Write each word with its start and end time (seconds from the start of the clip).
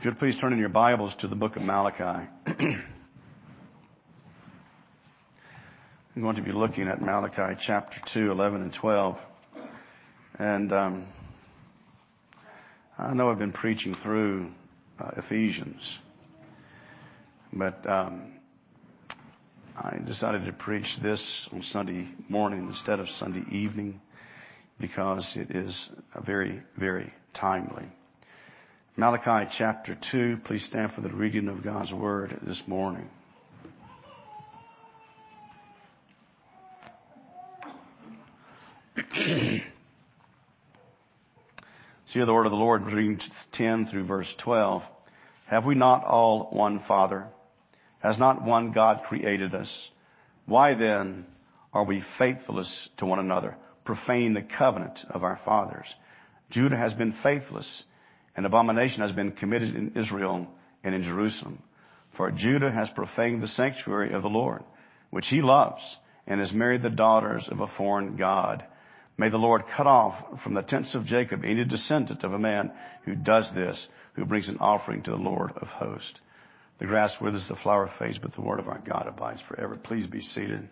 If 0.00 0.06
you'd 0.06 0.18
please 0.18 0.38
turn 0.40 0.54
in 0.54 0.58
your 0.58 0.70
Bibles 0.70 1.14
to 1.20 1.28
the 1.28 1.36
book 1.36 1.56
of 1.56 1.62
Malachi. 1.62 2.26
I'm 2.46 2.82
going 6.22 6.36
to 6.36 6.42
be 6.42 6.52
looking 6.52 6.88
at 6.88 7.02
Malachi 7.02 7.60
chapter 7.66 7.98
2, 8.14 8.30
11 8.30 8.62
and 8.62 8.72
12. 8.72 9.18
And 10.38 10.72
um, 10.72 11.06
I 12.96 13.12
know 13.12 13.30
I've 13.30 13.38
been 13.38 13.52
preaching 13.52 13.94
through 14.02 14.48
uh, 14.98 15.10
Ephesians, 15.18 15.98
but 17.52 17.86
um, 17.86 18.40
I 19.76 19.98
decided 20.06 20.46
to 20.46 20.52
preach 20.54 20.96
this 21.02 21.46
on 21.52 21.62
Sunday 21.62 22.08
morning 22.30 22.68
instead 22.68 23.00
of 23.00 23.08
Sunday 23.10 23.44
evening 23.54 24.00
because 24.80 25.30
it 25.36 25.54
is 25.54 25.90
very, 26.24 26.62
very 26.78 27.12
timely. 27.34 27.92
Malachi 28.96 29.48
chapter 29.56 29.96
2, 30.10 30.38
please 30.44 30.64
stand 30.64 30.90
for 30.92 31.00
the 31.00 31.14
reading 31.14 31.46
of 31.46 31.62
God's 31.62 31.92
Word 31.92 32.36
this 32.42 32.60
morning. 32.66 33.08
See 42.06 42.24
the 42.24 42.34
word 42.34 42.46
of 42.46 42.50
the 42.50 42.56
Lord, 42.56 42.82
reading 42.82 43.20
10 43.52 43.86
through 43.86 44.06
verse 44.06 44.34
12. 44.42 44.82
Have 45.46 45.64
we 45.64 45.76
not 45.76 46.04
all 46.04 46.48
one 46.50 46.82
Father? 46.88 47.28
Has 48.00 48.18
not 48.18 48.42
one 48.42 48.72
God 48.72 49.04
created 49.04 49.54
us? 49.54 49.90
Why 50.46 50.74
then 50.74 51.26
are 51.72 51.84
we 51.84 52.02
faithless 52.18 52.88
to 52.96 53.06
one 53.06 53.20
another, 53.20 53.54
profaning 53.84 54.34
the 54.34 54.42
covenant 54.42 54.98
of 55.10 55.22
our 55.22 55.38
fathers? 55.44 55.86
Judah 56.50 56.76
has 56.76 56.92
been 56.92 57.14
faithless 57.22 57.84
an 58.40 58.46
abomination 58.46 59.02
has 59.02 59.12
been 59.12 59.32
committed 59.32 59.76
in 59.76 59.92
Israel 59.96 60.48
and 60.82 60.94
in 60.94 61.02
Jerusalem. 61.02 61.62
For 62.16 62.30
Judah 62.30 62.70
has 62.70 62.88
profaned 62.88 63.42
the 63.42 63.48
sanctuary 63.48 64.14
of 64.14 64.22
the 64.22 64.30
Lord, 64.30 64.64
which 65.10 65.28
he 65.28 65.42
loves, 65.42 65.82
and 66.26 66.40
has 66.40 66.50
married 66.50 66.82
the 66.82 66.88
daughters 66.88 67.46
of 67.50 67.60
a 67.60 67.66
foreign 67.66 68.16
God. 68.16 68.64
May 69.18 69.28
the 69.28 69.36
Lord 69.36 69.64
cut 69.76 69.86
off 69.86 70.40
from 70.42 70.54
the 70.54 70.62
tents 70.62 70.94
of 70.94 71.04
Jacob 71.04 71.44
any 71.44 71.66
descendant 71.66 72.24
of 72.24 72.32
a 72.32 72.38
man 72.38 72.72
who 73.04 73.14
does 73.14 73.52
this, 73.54 73.86
who 74.14 74.24
brings 74.24 74.48
an 74.48 74.56
offering 74.58 75.02
to 75.02 75.10
the 75.10 75.18
Lord 75.18 75.52
of 75.56 75.68
hosts. 75.68 76.18
The 76.78 76.86
grass 76.86 77.14
withers, 77.20 77.46
the 77.46 77.56
flower 77.56 77.90
fades, 77.98 78.18
but 78.18 78.32
the 78.32 78.40
word 78.40 78.58
of 78.58 78.68
our 78.68 78.80
God 78.80 79.04
abides 79.06 79.42
forever. 79.42 79.76
Please 79.76 80.06
be 80.06 80.22
seated. 80.22 80.66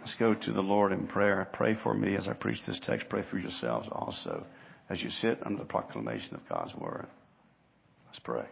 Let's 0.00 0.16
go 0.16 0.34
to 0.34 0.52
the 0.52 0.62
Lord 0.62 0.90
in 0.90 1.06
prayer. 1.06 1.48
Pray 1.52 1.76
for 1.80 1.94
me 1.94 2.16
as 2.16 2.26
I 2.26 2.32
preach 2.32 2.58
this 2.66 2.80
text. 2.82 3.08
Pray 3.08 3.22
for 3.30 3.38
yourselves 3.38 3.88
also 3.92 4.44
as 4.90 5.00
you 5.02 5.08
sit 5.08 5.38
under 5.46 5.60
the 5.60 5.64
proclamation 5.64 6.34
of 6.34 6.46
God's 6.48 6.74
word. 6.74 7.06
Let's 8.06 8.18
pray. 8.18 8.44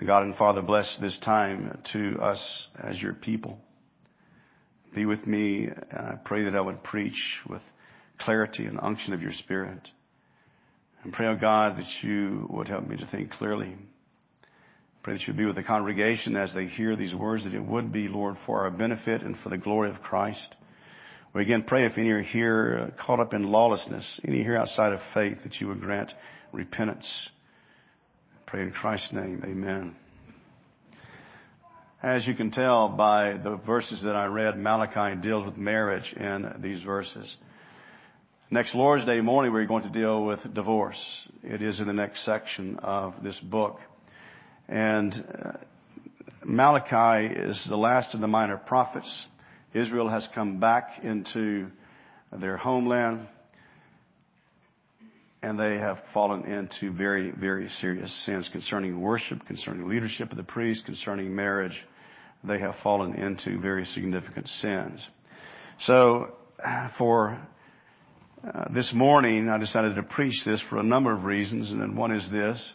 God 0.04 0.22
and 0.24 0.34
Father, 0.34 0.62
bless 0.62 0.98
this 1.00 1.18
time 1.18 1.78
to 1.92 2.18
us 2.20 2.68
as 2.82 3.00
your 3.00 3.12
people. 3.12 3.58
Be 4.94 5.04
with 5.06 5.24
me, 5.26 5.66
and 5.66 6.00
I 6.00 6.16
pray 6.24 6.44
that 6.44 6.56
I 6.56 6.60
would 6.60 6.82
preach 6.82 7.40
with 7.48 7.62
clarity 8.18 8.64
and 8.66 8.80
unction 8.82 9.12
of 9.12 9.22
your 9.22 9.32
Spirit. 9.32 9.88
And 11.04 11.12
pray, 11.12 11.26
oh 11.28 11.36
God, 11.36 11.76
that 11.76 12.02
you 12.02 12.48
would 12.50 12.66
help 12.66 12.88
me 12.88 12.96
to 12.96 13.06
think 13.06 13.30
clearly 13.30 13.76
Pray 15.02 15.14
that 15.14 15.26
you 15.26 15.32
be 15.32 15.46
with 15.46 15.56
the 15.56 15.62
congregation 15.62 16.36
as 16.36 16.52
they 16.52 16.66
hear 16.66 16.94
these 16.94 17.14
words, 17.14 17.44
that 17.44 17.54
it 17.54 17.64
would 17.64 17.90
be, 17.90 18.08
Lord, 18.08 18.36
for 18.44 18.64
our 18.64 18.70
benefit 18.70 19.22
and 19.22 19.36
for 19.38 19.48
the 19.48 19.56
glory 19.56 19.88
of 19.88 20.02
Christ. 20.02 20.56
We 21.32 21.42
again 21.42 21.62
pray 21.62 21.86
if 21.86 21.96
any 21.96 22.10
are 22.10 22.22
here 22.22 22.90
uh, 22.92 23.02
caught 23.02 23.20
up 23.20 23.32
in 23.32 23.44
lawlessness, 23.44 24.20
any 24.26 24.42
here 24.42 24.56
outside 24.56 24.92
of 24.92 25.00
faith, 25.14 25.38
that 25.44 25.60
you 25.60 25.68
would 25.68 25.80
grant 25.80 26.12
repentance. 26.52 27.30
Pray 28.46 28.62
in 28.62 28.72
Christ's 28.72 29.12
name, 29.12 29.42
amen. 29.44 29.96
As 32.02 32.26
you 32.26 32.34
can 32.34 32.50
tell 32.50 32.88
by 32.88 33.34
the 33.34 33.56
verses 33.56 34.02
that 34.02 34.16
I 34.16 34.26
read, 34.26 34.58
Malachi 34.58 35.20
deals 35.20 35.44
with 35.44 35.56
marriage 35.56 36.12
in 36.14 36.60
these 36.60 36.82
verses. 36.82 37.36
Next 38.50 38.74
Lord's 38.74 39.04
Day 39.04 39.20
morning, 39.20 39.52
we're 39.52 39.66
going 39.66 39.84
to 39.84 39.90
deal 39.90 40.24
with 40.24 40.40
divorce. 40.52 41.00
It 41.42 41.62
is 41.62 41.78
in 41.78 41.86
the 41.86 41.92
next 41.92 42.24
section 42.24 42.80
of 42.80 43.14
this 43.22 43.38
book. 43.38 43.78
And 44.70 45.12
uh, 45.12 45.52
Malachi 46.44 47.34
is 47.34 47.66
the 47.68 47.76
last 47.76 48.14
of 48.14 48.20
the 48.20 48.28
minor 48.28 48.56
prophets. 48.56 49.26
Israel 49.74 50.08
has 50.08 50.28
come 50.32 50.60
back 50.60 51.02
into 51.02 51.66
their 52.32 52.56
homeland 52.56 53.26
and 55.42 55.58
they 55.58 55.76
have 55.78 55.98
fallen 56.14 56.44
into 56.44 56.92
very, 56.92 57.32
very 57.32 57.68
serious 57.68 58.12
sins 58.24 58.48
concerning 58.52 59.00
worship, 59.00 59.44
concerning 59.46 59.88
leadership 59.88 60.30
of 60.30 60.36
the 60.36 60.44
priests, 60.44 60.84
concerning 60.84 61.34
marriage. 61.34 61.84
They 62.44 62.60
have 62.60 62.76
fallen 62.82 63.14
into 63.14 63.58
very 63.58 63.84
significant 63.84 64.48
sins. 64.48 65.08
So, 65.80 66.34
for 66.96 67.40
uh, 68.46 68.72
this 68.72 68.92
morning, 68.94 69.48
I 69.48 69.58
decided 69.58 69.96
to 69.96 70.02
preach 70.02 70.44
this 70.44 70.62
for 70.68 70.78
a 70.78 70.82
number 70.82 71.12
of 71.12 71.24
reasons, 71.24 71.72
and 71.72 71.96
one 71.96 72.12
is 72.12 72.30
this 72.30 72.74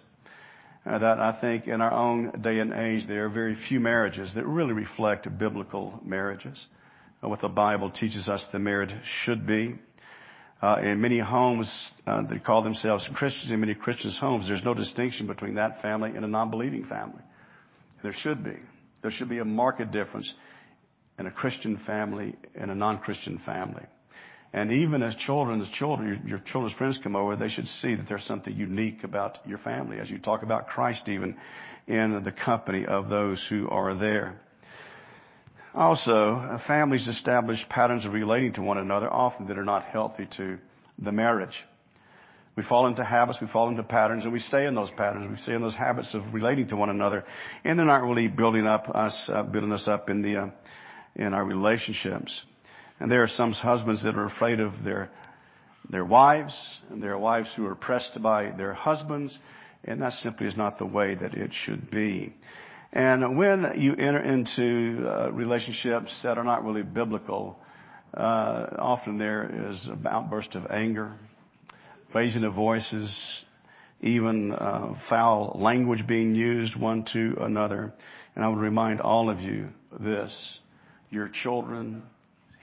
that 0.86 1.20
I 1.20 1.38
think 1.42 1.68
in 1.68 1.82
our 1.82 1.92
own 1.92 2.42
day 2.42 2.60
and 2.60 2.72
age 2.72 3.08
there 3.08 3.26
are 3.26 3.30
very 3.30 3.56
few 3.56 3.80
marriages 3.80 4.34
that 4.36 4.46
really 4.46 4.74
reflect 4.74 5.28
biblical 5.38 6.00
marriages. 6.04 6.68
Uh, 7.24 7.30
what 7.30 7.42
the 7.42 7.50
Bible 7.50 7.90
teaches 7.90 8.28
us 8.28 8.46
the 8.52 8.60
marriage 8.60 8.94
should 9.24 9.48
be. 9.48 9.76
Uh, 10.62 10.78
in 10.82 11.02
many 11.02 11.20
homes 11.20 11.92
uh, 12.08 12.22
that 12.24 12.46
call 12.46 12.62
themselves 12.62 13.08
Christians, 13.16 13.52
in 13.52 13.60
many 13.60 13.76
Christians' 13.76 14.18
homes, 14.20 14.48
there's 14.48 14.64
no 14.64 14.74
distinction 14.74 15.28
between 15.28 15.56
that 15.56 15.82
family 15.82 16.12
and 16.16 16.24
a 16.24 16.28
non-believing 16.28 16.86
family. 16.86 17.22
There 18.04 18.14
should 18.14 18.44
be. 18.44 18.56
There 19.02 19.12
should 19.12 19.30
be 19.30 19.40
a 19.40 19.46
marked 19.46 19.92
difference 19.92 20.34
in 21.20 21.28
a 21.28 21.32
Christian 21.32 21.78
family 21.86 22.36
and 22.56 22.72
a 22.72 22.76
non-Christian 22.76 23.40
family. 23.40 23.84
And 24.56 24.72
even 24.72 25.04
as 25.04 25.14
children, 25.16 25.62
as 25.62 25.68
children, 25.68 26.24
your, 26.26 26.40
children's 26.40 26.78
friends 26.78 26.98
come 27.04 27.14
over, 27.14 27.36
they 27.36 27.50
should 27.50 27.68
see 27.68 27.94
that 27.96 28.08
there's 28.08 28.24
something 28.24 28.56
unique 28.56 29.04
about 29.04 29.38
your 29.46 29.58
family 29.58 30.00
as 30.00 30.10
you 30.10 30.18
talk 30.18 30.44
about 30.44 30.68
Christ 30.68 31.10
even 31.10 31.36
in 31.88 32.24
the 32.24 32.32
company 32.32 32.86
of 32.86 33.10
those 33.10 33.46
who 33.50 33.68
are 33.68 33.94
there. 33.96 34.40
Also, 35.74 36.58
families 36.68 37.06
establish 37.06 37.68
patterns 37.68 38.06
of 38.06 38.14
relating 38.14 38.54
to 38.54 38.62
one 38.62 38.78
another 38.78 39.12
often 39.12 39.48
that 39.48 39.58
are 39.58 39.66
not 39.66 39.84
healthy 39.84 40.26
to 40.38 40.58
the 41.00 41.12
marriage. 41.12 41.66
We 42.56 42.64
fall 42.64 42.88
into 42.88 43.04
habits, 43.04 43.42
we 43.42 43.48
fall 43.48 43.68
into 43.68 43.84
patterns, 43.84 44.24
and 44.24 44.32
we 44.32 44.40
stay 44.40 44.68
in 44.68 44.74
those 44.74 44.92
patterns. 44.92 45.30
We 45.30 45.36
stay 45.36 45.54
in 45.54 45.62
those 45.62 45.76
habits 45.76 46.14
of 46.14 46.34
relating 46.34 46.70
to 46.70 46.78
one 46.78 46.90
another, 46.90 47.26
and 47.66 47.78
they're 47.78 47.86
not 47.86 48.04
really 48.04 48.30
building 48.30 48.66
up 48.66 48.88
us, 48.88 49.30
uh, 49.30 49.44
building 49.44 49.74
us 49.74 49.90
up 49.90 50.10
in 50.10 50.22
the 50.22 50.38
uh, 50.38 50.50
in 51.18 51.34
our 51.34 51.44
relationships. 51.44 52.42
And 53.00 53.12
there 53.12 53.24
are 53.24 53.28
some 53.28 53.52
husbands 53.52 54.04
that 54.04 54.16
are 54.16 54.26
afraid 54.26 54.60
of 54.60 54.84
their, 54.84 55.10
their 55.90 56.06
wives, 56.06 56.56
and 56.90 57.04
there 57.04 57.14
are 57.14 57.20
wives 57.20 57.50
who 57.56 57.66
are 57.66 57.74
oppressed 57.74 58.22
by 58.22 58.52
their 58.52 58.74
husbands, 58.74 59.38
and 59.84 60.02
that 60.02 60.14
simply 60.14 60.48
is 60.48 60.56
not 60.56 60.78
the 60.78 60.86
way 60.86 61.16
that 61.16 61.34
it 61.34 61.52
should 61.54 61.92
be. 61.92 62.34
And 62.94 63.38
when 63.38 63.74
you 63.76 63.94
enter 63.94 64.22
into 64.22 65.06
uh, 65.06 65.32
relationships 65.34 66.22
that 66.24 66.38
are 66.38 66.46
not 66.46 66.64
really 66.64 66.84
biblical, 66.84 67.60
uh, 68.14 68.68
often 68.80 69.18
there 69.18 69.70
is 69.70 69.88
an 69.88 70.08
outburst 70.08 70.56
of 70.56 70.72
anger, 70.72 71.14
raising 72.14 72.46
of 72.46 72.54
voices, 72.54 73.44
even 74.00 74.54
uh, 74.54 74.94
foul 75.10 75.58
language 75.60 76.08
being 76.08 76.34
used 76.34 76.80
one 76.80 77.04
to 77.12 77.36
another. 77.42 77.94
And 78.36 78.46
I 78.46 78.48
would 78.48 78.60
remind 78.60 79.02
all 79.02 79.30
of 79.30 79.42
you 79.42 79.68
this: 80.00 80.60
your 81.10 81.28
children 81.28 82.04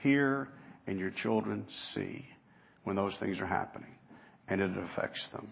hear 0.03 0.49
and 0.85 0.99
your 0.99 1.09
children 1.09 1.65
see 1.93 2.25
when 2.83 2.95
those 2.95 3.15
things 3.19 3.39
are 3.39 3.47
happening, 3.47 3.95
and 4.47 4.61
it 4.61 4.71
affects 4.77 5.27
them. 5.31 5.51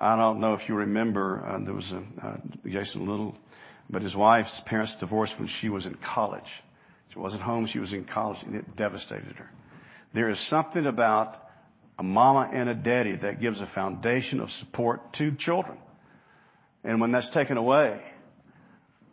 I 0.00 0.16
don't 0.16 0.40
know 0.40 0.54
if 0.54 0.68
you 0.68 0.76
remember, 0.76 1.44
uh, 1.44 1.58
there 1.64 1.74
was 1.74 1.92
a 1.92 2.26
uh, 2.26 2.36
Jason 2.66 3.06
Little, 3.06 3.36
but 3.90 4.02
his 4.02 4.16
wife's 4.16 4.62
parents 4.66 4.94
divorced 5.00 5.34
when 5.38 5.48
she 5.60 5.68
was 5.68 5.86
in 5.86 5.96
college. 5.96 6.48
She 7.12 7.18
wasn't 7.18 7.42
home; 7.42 7.66
she 7.66 7.78
was 7.78 7.92
in 7.92 8.04
college, 8.04 8.38
and 8.44 8.54
it 8.54 8.76
devastated 8.76 9.36
her. 9.36 9.50
There 10.14 10.30
is 10.30 10.48
something 10.48 10.86
about 10.86 11.36
a 11.98 12.02
mama 12.02 12.50
and 12.52 12.68
a 12.68 12.74
daddy 12.74 13.16
that 13.16 13.40
gives 13.40 13.60
a 13.60 13.66
foundation 13.74 14.40
of 14.40 14.50
support 14.50 15.12
to 15.14 15.34
children, 15.36 15.78
and 16.84 17.00
when 17.00 17.12
that's 17.12 17.30
taken 17.30 17.56
away, 17.56 18.00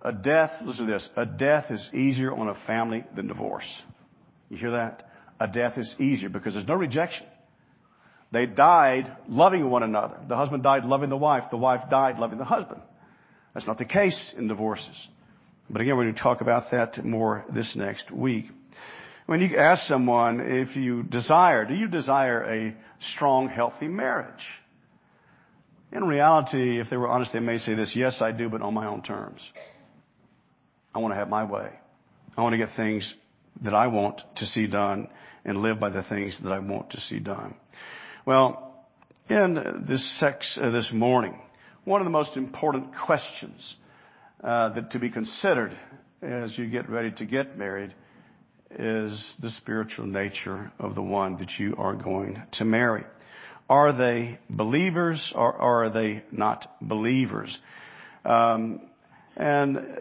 a 0.02 0.14
death. 0.14 0.62
Listen 0.64 0.86
to 0.86 0.92
this: 0.94 1.10
a 1.18 1.26
death 1.26 1.72
is 1.72 1.90
easier 1.94 2.34
on 2.34 2.48
a 2.48 2.56
family 2.68 3.04
than 3.16 3.28
divorce. 3.28 3.82
You 4.56 4.62
hear 4.62 4.72
that? 4.72 5.10
A 5.40 5.48
death 5.48 5.78
is 5.78 5.94
easier 6.00 6.30
because 6.30 6.54
there's 6.54 6.68
no 6.68 6.76
rejection. 6.76 7.26
They 8.32 8.46
died 8.46 9.16
loving 9.28 9.70
one 9.70 9.84
another. 9.84 10.18
The 10.28 10.36
husband 10.36 10.64
died 10.64 10.86
loving 10.86 11.10
the 11.10 11.18
wife. 11.18 11.44
The 11.52 11.58
wife 11.58 11.90
died 11.90 12.20
loving 12.20 12.38
the 12.38 12.46
husband. 12.46 12.82
That's 13.54 13.68
not 13.68 13.78
the 13.78 13.86
case 13.86 14.34
in 14.38 14.48
divorces. 14.48 15.08
But 15.70 15.82
again, 15.82 15.98
we're 15.98 16.04
going 16.04 16.16
to 16.16 16.22
talk 16.22 16.42
about 16.42 16.72
that 16.72 17.04
more 17.04 17.44
this 17.54 17.76
next 17.76 18.12
week. 18.12 18.46
When 19.26 19.42
you 19.42 19.58
ask 19.58 19.84
someone 19.84 20.40
if 20.40 20.76
you 20.76 21.04
desire, 21.04 21.66
do 21.66 21.74
you 21.74 21.88
desire 21.88 22.44
a 22.44 22.76
strong, 23.14 23.50
healthy 23.50 23.88
marriage? 23.88 24.44
In 25.92 26.06
reality, 26.06 26.80
if 26.80 26.90
they 26.90 26.98
were 26.98 27.08
honest, 27.08 27.34
they 27.34 27.40
may 27.40 27.58
say 27.58 27.74
this, 27.74 27.94
yes, 27.96 28.22
I 28.22 28.32
do, 28.32 28.50
but 28.50 28.62
on 28.62 28.74
my 28.74 28.86
own 28.86 29.02
terms. 29.02 29.42
I 30.94 31.00
want 31.00 31.14
to 31.14 31.18
have 31.18 31.30
my 31.30 31.44
way. 31.44 31.70
I 32.38 32.42
want 32.42 32.54
to 32.54 32.58
get 32.58 32.70
things 32.76 33.14
that 33.62 33.74
I 33.74 33.88
want 33.88 34.22
to 34.38 34.46
see 34.46 34.68
done 34.68 35.08
and 35.44 35.62
live 35.62 35.80
by 35.80 35.90
the 35.90 36.04
things 36.04 36.42
that 36.44 36.52
I 36.52 36.60
want 36.60 36.92
to 36.92 37.02
see 37.02 37.20
done. 37.20 37.56
Well, 38.26 38.86
in 39.30 39.86
this 39.88 40.20
sex 40.20 40.58
uh, 40.62 40.72
this 40.72 40.92
morning, 40.92 41.40
one 41.84 42.02
of 42.02 42.06
the 42.06 42.12
most 42.12 42.36
important 42.36 42.96
questions 43.06 43.76
uh, 44.44 44.70
that 44.70 44.92
to 44.92 45.00
be 45.00 45.10
considered 45.10 45.78
as 46.22 46.58
you 46.58 46.68
get 46.68 46.90
ready 46.90 47.12
to 47.12 47.26
get 47.26 47.58
married 47.58 47.94
is 48.72 49.36
the 49.42 49.50
spiritual 49.50 50.06
nature 50.06 50.72
of 50.80 50.96
the 50.96 51.02
one 51.02 51.38
that 51.38 51.60
you 51.60 51.76
are 51.78 51.96
going 51.96 52.42
to 52.54 52.66
marry. 52.66 53.04
Are 53.70 53.94
they 53.94 54.40
believers 54.50 55.32
or 55.36 55.54
are 55.54 55.90
they 55.90 56.24
not 56.32 56.68
believers? 56.82 57.58
Um, 58.24 58.82
and 59.36 60.00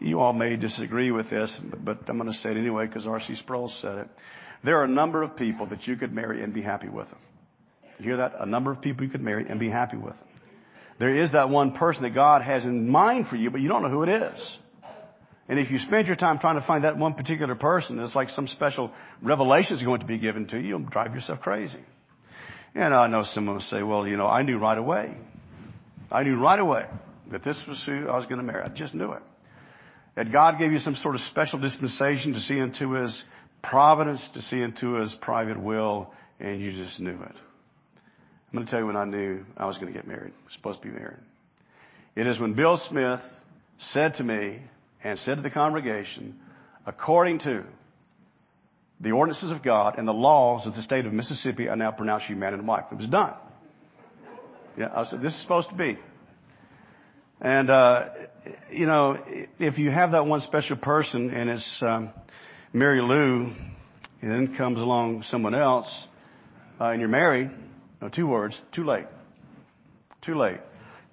you 0.00 0.20
all 0.20 0.32
may 0.32 0.56
disagree 0.56 1.10
with 1.10 1.30
this, 1.30 1.58
but 1.84 1.98
I'm 2.08 2.18
going 2.18 2.30
to 2.30 2.36
say 2.36 2.50
it 2.50 2.56
anyway 2.56 2.86
because 2.86 3.06
R.C. 3.06 3.34
Sproul 3.36 3.68
said 3.68 3.98
it. 3.98 4.08
There 4.64 4.78
are 4.80 4.84
a 4.84 4.88
number 4.88 5.22
of 5.22 5.36
people 5.36 5.66
that 5.66 5.86
you 5.86 5.96
could 5.96 6.12
marry 6.12 6.42
and 6.42 6.54
be 6.54 6.62
happy 6.62 6.88
with 6.88 7.08
them. 7.08 7.18
You 7.98 8.04
hear 8.04 8.16
that? 8.18 8.34
A 8.38 8.46
number 8.46 8.72
of 8.72 8.80
people 8.80 9.04
you 9.04 9.10
could 9.10 9.20
marry 9.20 9.48
and 9.48 9.58
be 9.58 9.70
happy 9.70 9.96
with 9.96 10.14
them. 10.14 10.28
There 10.98 11.14
is 11.14 11.32
that 11.32 11.48
one 11.48 11.72
person 11.72 12.02
that 12.02 12.14
God 12.14 12.42
has 12.42 12.64
in 12.64 12.88
mind 12.88 13.26
for 13.28 13.36
you, 13.36 13.50
but 13.50 13.60
you 13.60 13.68
don't 13.68 13.82
know 13.82 13.88
who 13.88 14.02
it 14.02 14.08
is. 14.08 14.58
And 15.48 15.58
if 15.58 15.70
you 15.70 15.78
spend 15.78 16.06
your 16.06 16.16
time 16.16 16.38
trying 16.38 16.60
to 16.60 16.66
find 16.66 16.84
that 16.84 16.96
one 16.96 17.14
particular 17.14 17.54
person, 17.54 17.98
it's 17.98 18.14
like 18.14 18.30
some 18.30 18.46
special 18.46 18.92
revelation 19.20 19.76
is 19.76 19.82
going 19.82 20.00
to 20.00 20.06
be 20.06 20.18
given 20.18 20.46
to 20.48 20.58
you, 20.58 20.68
you'll 20.68 20.78
drive 20.80 21.14
yourself 21.14 21.40
crazy. 21.40 21.80
And 22.74 22.94
I 22.94 23.06
know 23.08 23.24
someone 23.24 23.56
will 23.56 23.62
say, 23.62 23.82
well, 23.82 24.06
you 24.06 24.16
know, 24.16 24.26
I 24.26 24.42
knew 24.42 24.58
right 24.58 24.78
away. 24.78 25.14
I 26.10 26.22
knew 26.22 26.40
right 26.40 26.58
away 26.58 26.86
that 27.30 27.42
this 27.42 27.62
was 27.66 27.82
who 27.84 28.08
I 28.08 28.16
was 28.16 28.26
going 28.26 28.38
to 28.38 28.44
marry. 28.44 28.62
I 28.62 28.68
just 28.68 28.94
knew 28.94 29.12
it. 29.12 29.22
That 30.14 30.30
God 30.30 30.58
gave 30.58 30.72
you 30.72 30.78
some 30.78 30.96
sort 30.96 31.14
of 31.14 31.20
special 31.22 31.58
dispensation 31.58 32.34
to 32.34 32.40
see 32.40 32.58
into 32.58 32.92
His 32.92 33.24
providence, 33.62 34.26
to 34.34 34.42
see 34.42 34.60
into 34.60 34.94
His 34.94 35.14
private 35.20 35.60
will, 35.60 36.12
and 36.38 36.60
you 36.60 36.72
just 36.72 37.00
knew 37.00 37.10
it. 37.10 37.36
I'm 38.52 38.58
going 38.58 38.66
to 38.66 38.70
tell 38.70 38.80
you 38.80 38.86
when 38.86 38.96
I 38.96 39.04
knew 39.04 39.44
I 39.56 39.64
was 39.66 39.78
going 39.78 39.92
to 39.92 39.98
get 39.98 40.06
married, 40.06 40.34
supposed 40.54 40.82
to 40.82 40.88
be 40.88 40.94
married. 40.94 41.20
It 42.14 42.26
is 42.26 42.38
when 42.38 42.54
Bill 42.54 42.76
Smith 42.76 43.20
said 43.78 44.16
to 44.16 44.24
me 44.24 44.60
and 45.02 45.18
said 45.18 45.36
to 45.36 45.42
the 45.42 45.50
congregation, 45.50 46.38
according 46.84 47.38
to 47.40 47.64
the 49.00 49.12
ordinances 49.12 49.50
of 49.50 49.62
God 49.62 49.98
and 49.98 50.06
the 50.06 50.12
laws 50.12 50.66
of 50.66 50.74
the 50.74 50.82
state 50.82 51.06
of 51.06 51.12
Mississippi, 51.14 51.70
I 51.70 51.74
now 51.74 51.90
pronounce 51.90 52.24
you 52.28 52.36
man 52.36 52.52
and 52.52 52.68
wife. 52.68 52.84
It 52.92 52.98
was 52.98 53.06
done. 53.06 53.34
Yeah, 54.76 54.90
I 54.94 55.04
said, 55.04 55.22
this 55.22 55.34
is 55.34 55.42
supposed 55.42 55.70
to 55.70 55.74
be. 55.74 55.98
And, 57.42 57.70
uh, 57.70 58.08
you 58.70 58.86
know, 58.86 59.18
if 59.58 59.76
you 59.76 59.90
have 59.90 60.12
that 60.12 60.26
one 60.26 60.40
special 60.42 60.76
person 60.76 61.30
and 61.30 61.50
it's 61.50 61.82
um, 61.84 62.10
Mary 62.72 63.02
Lou, 63.02 63.52
and 64.22 64.30
then 64.30 64.54
comes 64.56 64.78
along 64.78 65.24
someone 65.24 65.56
else, 65.56 66.06
uh, 66.80 66.90
and 66.90 67.00
you're 67.00 67.08
married, 67.08 67.50
no, 68.00 68.08
two 68.08 68.28
words, 68.28 68.58
too 68.70 68.84
late. 68.84 69.06
Too 70.24 70.36
late. 70.36 70.60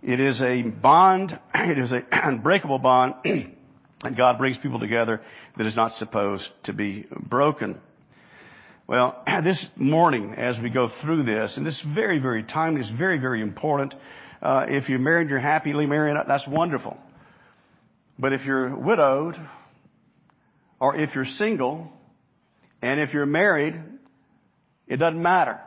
It 0.04 0.20
is 0.20 0.40
a 0.40 0.62
bond, 0.62 1.31
it 1.56 1.80
is 1.80 1.92
an 1.92 2.06
unbreakable 2.12 2.78
bond, 2.78 3.16
and 3.26 4.16
God 4.16 4.38
brings 4.38 4.60
people 4.60 4.78
together 4.78 5.22
that 5.58 5.66
is 5.66 5.76
not 5.76 5.94
supposed 5.94 6.48
to 6.66 6.74
be 6.74 7.08
broken. 7.20 7.80
Well, 8.86 9.24
this 9.44 9.68
morning, 9.76 10.36
as 10.36 10.60
we 10.62 10.70
go 10.70 10.90
through 11.02 11.24
this, 11.24 11.58
and 11.58 11.66
this 11.66 11.80
is 11.80 11.86
very, 11.96 12.20
very 12.20 12.44
timely, 12.44 12.81
it's 12.81 12.92
very, 12.92 13.18
very 13.18 13.42
important. 13.42 13.96
Uh, 14.42 14.66
if 14.70 14.88
you're 14.88 15.00
married, 15.00 15.30
you're 15.30 15.40
happily 15.40 15.86
married, 15.86 16.16
that's 16.28 16.48
wonderful. 16.48 16.98
But 18.18 18.34
if 18.34 18.46
you're 18.46 18.76
widowed, 18.76 19.36
or 20.80 20.96
if 20.96 21.14
you're 21.16 21.26
single, 21.26 21.92
and 22.82 23.00
if 23.00 23.14
you're 23.14 23.26
married, 23.26 23.82
it 24.88 24.98
doesn't 24.98 25.22
matter. 25.22 25.60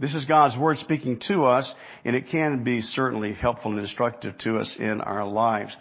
This 0.00 0.14
is 0.14 0.24
God's 0.26 0.56
Word 0.56 0.78
speaking 0.78 1.20
to 1.28 1.44
us, 1.44 1.72
and 2.04 2.14
it 2.14 2.28
can 2.28 2.62
be 2.62 2.80
certainly 2.80 3.32
helpful 3.32 3.72
and 3.72 3.80
instructive 3.80 4.38
to 4.38 4.58
us 4.58 4.76
in 4.78 5.00
our 5.00 5.26
lives. 5.26 5.76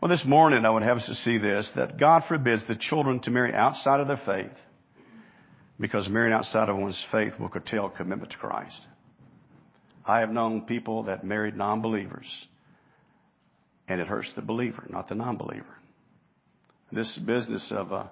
Well, 0.00 0.10
this 0.10 0.24
morning 0.24 0.64
I 0.64 0.70
would 0.70 0.82
have 0.82 0.98
us 0.98 1.06
to 1.06 1.14
see 1.14 1.38
this, 1.38 1.70
that 1.76 1.98
God 1.98 2.24
forbids 2.28 2.66
the 2.66 2.76
children 2.76 3.20
to 3.20 3.30
marry 3.30 3.52
outside 3.52 4.00
of 4.00 4.08
their 4.08 4.20
faith, 4.24 4.56
because 5.80 6.08
marrying 6.08 6.32
outside 6.32 6.68
of 6.68 6.76
one's 6.76 7.04
faith 7.10 7.34
will 7.38 7.48
curtail 7.48 7.88
commitment 7.90 8.32
to 8.32 8.38
Christ. 8.38 8.80
I 10.08 10.20
have 10.20 10.30
known 10.30 10.62
people 10.62 11.04
that 11.04 11.22
married 11.22 11.54
non-believers, 11.54 12.46
and 13.86 14.00
it 14.00 14.06
hurts 14.06 14.32
the 14.34 14.40
believer, 14.40 14.84
not 14.88 15.08
the 15.08 15.14
non-believer. 15.14 15.66
This 16.90 17.18
business 17.18 17.70
of 17.70 17.92
uh, 17.92 18.04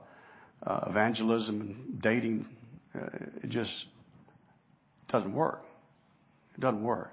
uh, 0.62 0.84
evangelism 0.90 1.60
and 1.60 2.02
dating, 2.02 2.46
uh, 2.94 3.06
it 3.42 3.48
just 3.48 3.72
doesn't 5.08 5.32
work. 5.32 5.62
It 6.54 6.60
doesn't 6.60 6.82
work. 6.82 7.12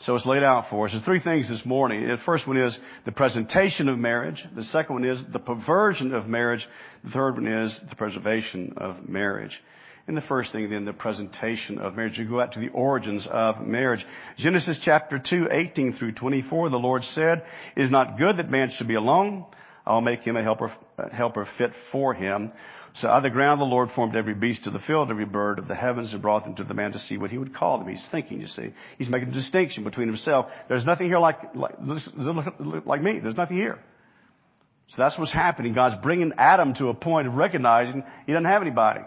So 0.00 0.14
it's 0.14 0.26
laid 0.26 0.44
out 0.44 0.70
for 0.70 0.86
us. 0.86 0.92
There's 0.92 1.04
three 1.04 1.20
things 1.20 1.48
this 1.48 1.66
morning. 1.66 2.06
The 2.06 2.18
first 2.24 2.46
one 2.46 2.56
is 2.56 2.78
the 3.04 3.10
presentation 3.10 3.88
of 3.88 3.98
marriage. 3.98 4.44
The 4.54 4.62
second 4.62 4.94
one 4.94 5.04
is 5.04 5.20
the 5.32 5.40
perversion 5.40 6.14
of 6.14 6.28
marriage. 6.28 6.64
The 7.02 7.10
third 7.10 7.34
one 7.34 7.48
is 7.48 7.80
the 7.90 7.96
preservation 7.96 8.74
of 8.76 9.08
marriage. 9.08 9.60
And 10.08 10.16
the 10.16 10.22
first 10.22 10.52
thing 10.52 10.70
then, 10.70 10.86
the 10.86 10.94
presentation 10.94 11.78
of 11.78 11.94
marriage. 11.94 12.18
We 12.18 12.24
go 12.24 12.40
out 12.40 12.52
to 12.52 12.60
the 12.60 12.70
origins 12.70 13.28
of 13.30 13.60
marriage. 13.60 14.06
Genesis 14.38 14.80
chapter 14.82 15.18
2, 15.18 15.48
18 15.50 15.92
through 15.92 16.12
24, 16.12 16.70
the 16.70 16.78
Lord 16.78 17.04
said, 17.04 17.44
It 17.76 17.82
is 17.82 17.90
not 17.90 18.16
good 18.16 18.38
that 18.38 18.48
man 18.48 18.70
should 18.70 18.88
be 18.88 18.94
alone. 18.94 19.44
I'll 19.86 20.00
make 20.00 20.20
him 20.20 20.34
a 20.38 20.42
helper, 20.42 20.72
a 20.96 21.14
helper 21.14 21.46
fit 21.58 21.72
for 21.92 22.14
him. 22.14 22.50
So 22.94 23.08
out 23.08 23.18
of 23.18 23.22
the 23.24 23.30
ground 23.30 23.60
the 23.60 23.66
Lord 23.66 23.90
formed 23.90 24.16
every 24.16 24.32
beast 24.32 24.66
of 24.66 24.72
the 24.72 24.78
field, 24.78 25.10
every 25.10 25.26
bird 25.26 25.58
of 25.58 25.68
the 25.68 25.74
heavens, 25.74 26.14
and 26.14 26.22
brought 26.22 26.44
them 26.44 26.54
to 26.54 26.64
the 26.64 26.72
man 26.72 26.92
to 26.92 26.98
see 26.98 27.18
what 27.18 27.30
he 27.30 27.36
would 27.36 27.54
call 27.54 27.78
them. 27.78 27.86
He's 27.86 28.08
thinking, 28.10 28.40
you 28.40 28.46
see. 28.46 28.72
He's 28.96 29.10
making 29.10 29.28
a 29.28 29.32
distinction 29.32 29.84
between 29.84 30.08
himself. 30.08 30.46
There's 30.70 30.86
nothing 30.86 31.08
here 31.08 31.18
like, 31.18 31.54
like, 31.54 31.74
like 31.84 33.02
me. 33.02 33.20
There's 33.20 33.36
nothing 33.36 33.58
here. 33.58 33.78
So 34.88 35.02
that's 35.02 35.18
what's 35.18 35.34
happening. 35.34 35.74
God's 35.74 36.02
bringing 36.02 36.32
Adam 36.38 36.72
to 36.76 36.88
a 36.88 36.94
point 36.94 37.28
of 37.28 37.34
recognizing 37.34 38.04
he 38.24 38.32
doesn't 38.32 38.48
have 38.48 38.62
anybody. 38.62 39.00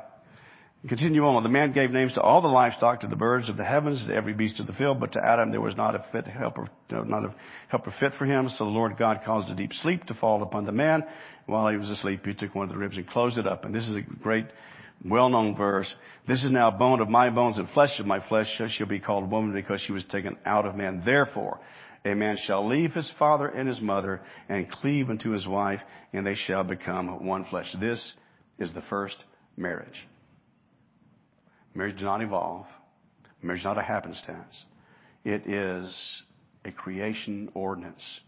Continue 0.88 1.24
on. 1.24 1.44
The 1.44 1.50
man 1.50 1.74
gave 1.74 1.92
names 1.92 2.14
to 2.14 2.22
all 2.22 2.42
the 2.42 2.48
livestock, 2.48 3.02
to 3.02 3.08
the 3.08 3.16
birds 3.16 3.50
of 3.50 3.58
the 3.58 3.64
heavens, 3.64 4.04
to 4.04 4.16
every 4.16 4.34
beast 4.34 4.60
of 4.60 4.66
the 4.66 4.74
field, 4.74 5.00
but 5.00 5.12
to 5.12 5.24
Adam 5.24 5.52
there 5.52 5.62
was 5.62 5.76
not 5.76 5.94
a 5.94 6.04
fit 6.12 6.26
helper, 6.28 6.68
not 6.90 7.24
a 7.24 7.36
helper 7.68 7.94
fit 8.00 8.14
for 8.16 8.26
him. 8.26 8.50
So 8.50 8.66
the 8.66 8.72
Lord 8.72 8.98
God 8.98 9.22
caused 9.24 9.50
a 9.50 9.56
deep 9.56 9.74
sleep 9.74 10.06
to 10.06 10.16
fall 10.16 10.42
upon 10.42 10.66
the 10.66 10.72
man. 10.72 11.06
While 11.46 11.70
he 11.70 11.78
was 11.78 11.92
asleep, 11.92 12.26
he 12.26 12.34
took 12.34 12.56
one 12.56 12.64
of 12.64 12.72
the 12.72 12.80
ribs 12.80 12.98
and 12.98 13.08
closed 13.08 13.38
it 13.38 13.46
up. 13.46 13.64
And 13.64 13.76
this 13.76 13.88
is 13.88 13.96
a 13.96 14.02
great, 14.02 14.48
well-known 15.06 15.56
verse. 15.56 15.94
This 16.28 16.44
is 16.44 16.52
now 16.52 16.72
bone 16.72 17.00
of 17.00 17.10
my 17.10 17.30
bones 17.30 17.60
and 17.60 17.70
flesh 17.70 18.00
of 18.00 18.08
my 18.08 18.20
flesh. 18.28 18.60
She'll 18.70 18.88
be 18.88 19.00
called 19.00 19.30
woman 19.30 19.54
because 19.54 19.82
she 19.82 19.92
was 19.92 20.04
taken 20.06 20.36
out 20.48 20.66
of 20.66 20.76
man. 20.76 21.04
Therefore, 21.06 21.60
a 22.04 22.16
man 22.16 22.38
shall 22.44 22.68
leave 22.68 22.94
his 22.94 23.12
father 23.20 23.48
and 23.48 23.68
his 23.68 23.82
mother 23.82 24.22
and 24.50 24.72
cleave 24.72 25.12
unto 25.12 25.30
his 25.30 25.48
wife, 25.48 25.82
and 26.12 26.26
they 26.26 26.34
shall 26.34 26.64
become 26.64 27.24
one 27.24 27.44
flesh. 27.46 27.72
This 27.80 28.16
is 28.58 28.74
the 28.74 28.82
first 28.82 29.24
marriage. 29.56 30.08
Marriage 31.74 31.96
does 31.96 32.04
not 32.04 32.22
evolve. 32.22 32.66
Marriage 33.42 33.62
is 33.62 33.66
not 33.66 33.78
a 33.78 33.82
happenstance. 33.82 34.66
It 35.24 35.48
is 35.48 36.24
a 36.66 36.72
creation 36.72 37.50
ordinance. 37.54 38.22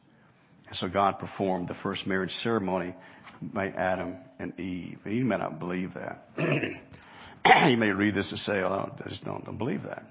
And 0.68 0.76
so 0.76 0.88
God 0.88 1.20
performed 1.20 1.68
the 1.68 1.76
first 1.76 2.08
marriage 2.08 2.32
ceremony 2.32 2.96
by 3.42 3.68
Adam 3.68 4.18
and 4.40 4.58
Eve. 4.60 5.00
You 5.06 5.26
may 5.26 5.38
not 5.38 5.60
believe 5.60 5.94
that. 5.96 6.26
you 7.70 7.78
may 7.78 7.90
read 7.90 8.16
this 8.16 8.32
and 8.32 8.40
say, 8.40 8.62
oh, 8.62 8.92
I 9.06 9.10
just 9.10 9.24
don't, 9.24 9.44
don't 9.46 9.58
believe 9.58 9.84
that. 9.84 10.04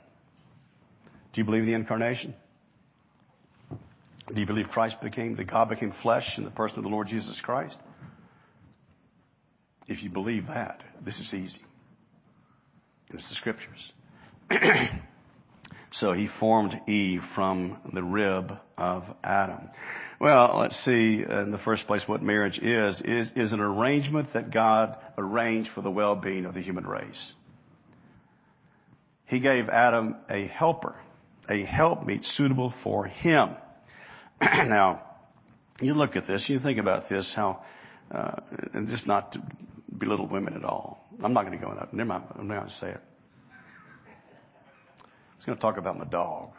Do 1.33 1.41
you 1.41 1.45
believe 1.45 1.65
the 1.65 1.75
incarnation? 1.75 2.35
Do 4.33 4.41
you 4.41 4.47
believe 4.47 4.69
Christ 4.69 4.97
became, 5.03 5.37
that 5.37 5.51
God 5.51 5.69
became 5.69 5.93
flesh 6.03 6.35
in 6.37 6.45
the 6.45 6.51
person 6.51 6.79
of 6.79 6.85
the 6.85 6.91
Lord 6.91 7.09
Jesus 7.09 7.41
Christ? 7.41 7.77
If 9.89 10.03
you 10.03 10.11
believe 10.11 10.47
that, 10.47 10.83
this 11.05 11.19
is 11.19 11.35
easy. 11.35 11.63
It's 13.13 13.29
the 13.29 13.35
scriptures. 13.35 13.93
so 15.93 16.13
he 16.13 16.29
formed 16.41 16.81
Eve 16.89 17.23
from 17.35 17.79
the 17.93 18.03
rib 18.03 18.53
of 18.79 19.05
Adam. 19.23 19.71
Well, 20.21 20.59
let's 20.61 20.77
see 20.85 21.25
in 21.29 21.51
the 21.51 21.61
first 21.65 21.87
place 21.87 22.05
what 22.07 22.23
marriage 22.23 22.59
is, 22.59 23.03
is, 23.05 23.33
is 23.35 23.53
an 23.53 23.61
arrangement 23.61 24.29
that 24.35 24.53
God 24.53 24.97
arranged 25.19 25.71
for 25.75 25.83
the 25.83 25.91
well-being 25.91 26.45
of 26.45 26.55
the 26.55 26.61
human 26.61 26.87
race. 26.87 27.33
He 29.27 29.41
gave 29.41 29.69
Adam 29.69 30.17
a 30.29 30.47
helper, 30.47 30.95
a 31.49 31.65
helpmeet 31.65 32.25
suitable 32.25 32.73
for 32.85 33.07
him. 33.07 33.51
now, 34.41 35.03
You 35.81 35.95
look 35.95 36.15
at 36.17 36.27
this, 36.27 36.49
you 36.49 36.61
think 36.61 36.79
about 36.79 37.09
this, 37.09 37.33
how, 37.35 37.65
uh, 38.11 38.37
and 38.75 38.87
just 38.89 39.07
not 39.07 39.33
to 39.33 39.43
belittle 39.99 40.29
women 40.29 40.55
at 40.55 40.65
all. 40.65 41.02
I'm 41.23 41.33
not 41.33 41.47
going 41.47 41.59
to 41.59 41.65
go 41.65 41.71
in 41.71 41.79
that. 41.79 41.93
Never 41.95 42.09
mind. 42.09 42.25
I'm 42.37 42.49
not 42.49 42.69
to 42.69 42.75
say 42.75 42.89
it. 42.89 43.01
I 45.01 45.37
was 45.37 45.47
going 45.47 45.57
to 45.57 45.63
talk 45.63 45.77
about 45.77 45.99
my 45.99 46.05
dog. 46.05 46.51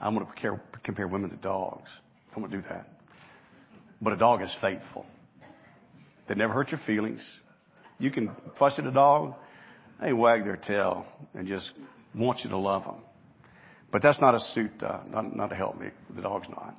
I'm 0.00 0.14
going 0.14 0.26
to 0.26 0.60
compare, 0.82 1.06
women 1.06 1.30
to 1.30 1.36
dogs. 1.36 1.90
Going 2.34 2.50
to 2.50 2.56
do 2.56 2.62
that. 2.68 2.88
But 4.00 4.14
a 4.14 4.16
dog 4.16 4.42
is 4.42 4.54
faithful. 4.60 5.04
They 6.28 6.34
never 6.34 6.52
hurt 6.54 6.70
your 6.70 6.80
feelings. 6.86 7.20
You 7.98 8.10
can 8.10 8.30
fuss 8.58 8.78
at 8.78 8.86
a 8.86 8.90
dog. 8.90 9.34
They 10.00 10.12
wag 10.14 10.44
their 10.44 10.56
tail 10.56 11.04
and 11.34 11.46
just 11.46 11.72
want 12.14 12.40
you 12.44 12.50
to 12.50 12.56
love 12.56 12.84
them. 12.84 13.02
But 13.92 14.02
that's 14.02 14.20
not 14.20 14.34
a 14.34 14.40
suit, 14.54 14.82
uh, 14.82 15.00
not, 15.08 15.36
not 15.36 15.48
to 15.48 15.56
help 15.56 15.78
me. 15.78 15.88
The 16.14 16.22
dog's 16.22 16.48
not. 16.48 16.74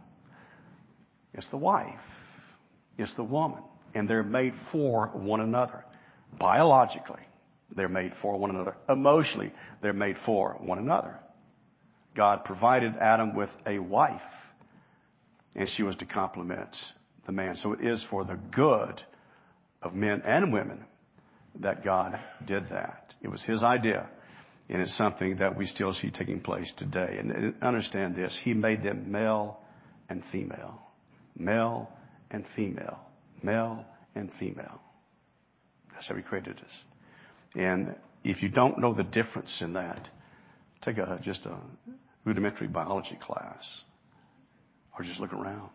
It's 1.33 1.50
the 1.50 1.57
wife. 1.57 2.00
It's 2.98 3.15
the 3.15 3.24
woman. 3.24 3.62
And 3.93 4.10
they're 4.10 4.24
made 4.24 4.53
for 4.71 5.07
one 5.13 5.41
another. 5.41 5.83
Biologically, 6.38 7.21
they're 7.75 7.89
made 7.89 8.13
for 8.21 8.38
one 8.38 8.50
another. 8.50 8.75
Emotionally, 8.89 9.51
they're 9.81 9.93
made 9.93 10.17
for 10.25 10.57
one 10.59 10.77
another. 10.77 11.19
God 12.15 12.43
provided 12.43 12.95
Adam 12.97 13.35
with 13.35 13.50
a 13.65 13.79
wife, 13.79 14.21
and 15.55 15.69
she 15.69 15.83
was 15.83 15.95
to 15.97 16.05
complement 16.05 16.75
the 17.25 17.31
man. 17.31 17.55
So 17.55 17.73
it 17.73 17.81
is 17.81 18.03
for 18.09 18.25
the 18.25 18.38
good 18.51 19.01
of 19.81 19.93
men 19.93 20.21
and 20.25 20.51
women 20.51 20.85
that 21.59 21.83
God 21.83 22.19
did 22.45 22.69
that. 22.69 23.13
It 23.21 23.29
was 23.29 23.43
His 23.43 23.63
idea, 23.63 24.09
and 24.69 24.81
it's 24.81 24.97
something 24.97 25.38
that 25.38 25.57
we 25.57 25.65
still 25.65 25.93
see 25.93 26.11
taking 26.11 26.41
place 26.41 26.71
today. 26.77 27.17
And 27.19 27.55
understand 27.61 28.15
this, 28.15 28.38
He 28.43 28.53
made 28.53 28.83
them 28.83 29.11
male 29.11 29.59
and 30.09 30.23
female. 30.31 30.81
Male 31.38 31.89
and 32.29 32.45
female. 32.55 33.00
Male 33.41 33.85
and 34.15 34.31
female. 34.33 34.81
That's 35.93 36.07
how 36.07 36.15
He 36.15 36.21
created 36.21 36.57
us. 36.57 36.74
And 37.55 37.95
if 38.24 38.41
you 38.41 38.50
don't 38.50 38.79
know 38.79 38.93
the 38.93 39.03
difference 39.03 39.62
in 39.62 39.74
that, 39.74 40.10
take 40.81 40.98
just 41.21 41.45
a 41.45 41.57
rudimentary 42.25 42.67
biology 42.67 43.17
class 43.21 43.81
or 44.98 45.03
just 45.03 45.19
look 45.19 45.33
around 45.33 45.69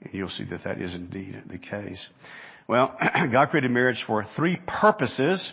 and 0.00 0.14
you'll 0.14 0.28
see 0.28 0.44
that 0.44 0.64
that 0.64 0.80
is 0.80 0.94
indeed 0.94 1.42
the 1.48 1.58
case. 1.58 2.08
Well, 2.66 2.96
God 3.32 3.48
created 3.50 3.70
marriage 3.70 4.04
for 4.06 4.24
three 4.36 4.58
purposes. 4.66 5.52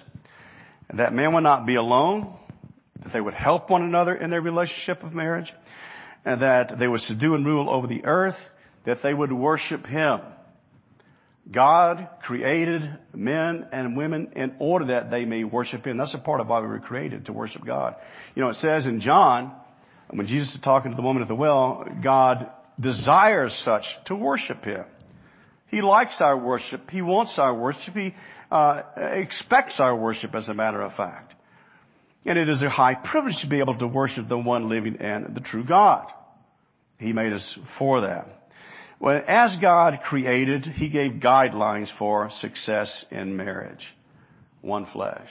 That 0.94 1.14
man 1.14 1.34
would 1.34 1.42
not 1.42 1.66
be 1.66 1.76
alone, 1.76 2.34
that 3.02 3.12
they 3.12 3.22
would 3.22 3.34
help 3.34 3.70
one 3.70 3.82
another 3.82 4.16
in 4.16 4.30
their 4.30 4.42
relationship 4.42 5.04
of 5.04 5.14
marriage, 5.14 5.52
and 6.24 6.42
that 6.42 6.78
they 6.78 6.88
would 6.88 7.02
subdue 7.02 7.36
and 7.36 7.46
rule 7.46 7.70
over 7.70 7.88
the 7.88 8.06
earth, 8.06 8.38
that 8.86 9.00
they 9.02 9.14
would 9.14 9.32
worship 9.32 9.86
Him. 9.86 10.20
God 11.52 12.10
created 12.24 12.82
men 13.14 13.68
and 13.72 13.96
women 13.96 14.32
in 14.36 14.56
order 14.60 14.86
that 14.86 15.12
they 15.12 15.26
may 15.26 15.44
worship 15.44 15.86
Him. 15.86 15.98
That's 15.98 16.16
a 16.16 16.20
part 16.20 16.42
of 16.42 16.48
why 16.48 16.60
we 16.62 16.68
were 16.68 16.80
created, 16.80 17.26
to 17.26 17.34
worship 17.34 17.66
God. 17.66 17.96
You 18.34 18.42
know, 18.44 18.50
it 18.50 18.56
says 18.56 18.86
in 18.86 19.00
John, 19.00 19.54
when 20.10 20.28
Jesus 20.28 20.56
is 20.56 20.62
talking 20.62 20.92
to 20.92 20.96
the 20.96 21.04
woman 21.04 21.22
at 21.22 21.28
the 21.28 21.36
well, 21.36 21.86
God 22.04 22.50
desires 22.80 23.54
such 23.64 23.86
to 24.06 24.16
worship 24.16 24.64
Him. 24.64 24.86
He 25.68 25.82
likes 25.82 26.20
our 26.20 26.38
worship. 26.38 26.90
He 26.90 27.02
wants 27.02 27.38
our 27.38 27.54
worship. 27.54 27.94
He 27.94 28.16
uh, 28.52 28.82
expects 28.96 29.80
our 29.80 29.96
worship, 29.96 30.34
as 30.34 30.48
a 30.48 30.54
matter 30.54 30.82
of 30.82 30.94
fact. 30.96 31.34
And 32.26 32.40
it 32.40 32.50
is 32.50 32.62
a 32.64 32.70
high 32.70 32.96
privilege 32.96 33.40
to 33.42 33.48
be 33.48 33.60
able 33.60 33.78
to 33.78 33.88
worship 33.88 34.28
the 34.28 34.38
one 34.38 34.68
living 34.68 34.98
and 35.00 35.36
the 35.36 35.42
true 35.42 35.64
God. 35.64 36.12
He 36.98 37.14
made 37.14 37.34
us 37.34 37.60
for 37.78 38.02
that. 38.02 38.28
Well, 39.00 39.24
as 39.28 39.58
God 39.60 40.00
created, 40.04 40.64
He 40.64 40.90
gave 40.90 41.14
guidelines 41.14 41.96
for 41.98 42.30
success 42.32 43.06
in 43.12 43.36
marriage. 43.36 43.86
One 44.62 44.86
flesh. 44.86 45.30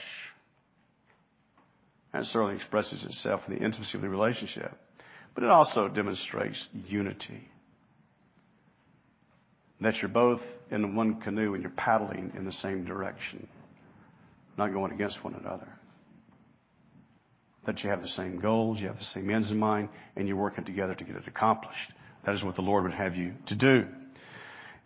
That 2.13 2.25
certainly 2.25 2.55
expresses 2.55 3.03
itself 3.03 3.41
in 3.47 3.55
the 3.55 3.61
intimacy 3.61 3.97
of 3.97 4.01
the 4.01 4.09
relationship. 4.09 4.71
But 5.33 5.43
it 5.43 5.49
also 5.49 5.89
demonstrates 5.89 6.69
unity. 6.87 7.49
That 9.81 9.97
you're 10.01 10.09
both 10.09 10.39
in 10.71 10.95
one 10.95 11.19
canoe 11.19 11.53
and 11.53 11.61
you're 11.61 11.73
paddling 11.75 12.31
in 12.37 12.45
the 12.45 12.53
same 12.53 12.85
direction. 12.85 13.47
Not 14.57 14.71
going 14.71 14.93
against 14.93 15.23
one 15.23 15.35
another. 15.35 15.67
That 17.65 17.83
you 17.83 17.89
have 17.89 18.01
the 18.01 18.07
same 18.07 18.39
goals, 18.39 18.79
you 18.79 18.87
have 18.87 18.97
the 18.97 19.03
same 19.03 19.29
ends 19.29 19.51
in 19.51 19.59
mind, 19.59 19.89
and 20.15 20.27
you're 20.27 20.37
working 20.37 20.63
together 20.63 20.95
to 20.95 21.03
get 21.03 21.15
it 21.17 21.27
accomplished. 21.27 21.91
That 22.25 22.35
is 22.35 22.43
what 22.43 22.55
the 22.55 22.61
Lord 22.61 22.83
would 22.83 22.93
have 22.93 23.15
you 23.15 23.33
to 23.47 23.55
do. 23.55 23.85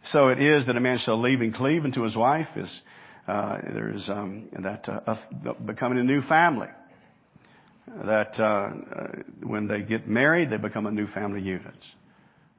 So 0.04 0.30
it 0.30 0.42
is 0.42 0.66
that 0.68 0.76
a 0.76 0.80
man 0.80 0.98
shall 0.98 1.22
leave 1.22 1.42
and 1.42 1.54
cleave 1.54 1.84
unto 1.84 2.04
his 2.04 2.16
wife 2.16 2.48
is, 2.56 2.82
uh, 3.28 3.58
there 3.62 3.94
is, 3.94 4.10
um, 4.10 4.48
that, 4.60 4.88
uh, 4.88 5.16
becoming 5.66 6.00
a 6.00 6.04
new 6.04 6.22
family. 6.22 6.70
That, 8.06 8.40
uh, 8.40 8.44
uh, 8.44 9.08
when 9.44 9.68
they 9.68 9.82
get 9.82 10.08
married, 10.08 10.50
they 10.50 10.58
become 10.58 10.86
a 10.86 10.92
new 10.92 11.08
family 11.08 11.42
unit. 11.42 11.76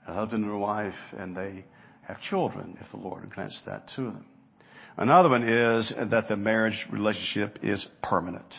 A 0.06 0.14
husband 0.14 0.44
and 0.44 0.52
a 0.52 0.58
wife, 0.58 0.94
and 1.16 1.36
they 1.36 1.64
have 2.02 2.20
children 2.20 2.76
if 2.80 2.90
the 2.90 2.96
Lord 2.96 3.30
grants 3.30 3.60
that 3.66 3.88
to 3.96 4.02
them. 4.02 4.26
Another 4.96 5.28
one 5.28 5.48
is 5.48 5.92
that 5.96 6.28
the 6.28 6.36
marriage 6.36 6.86
relationship 6.90 7.60
is 7.62 7.86
permanent. 8.02 8.52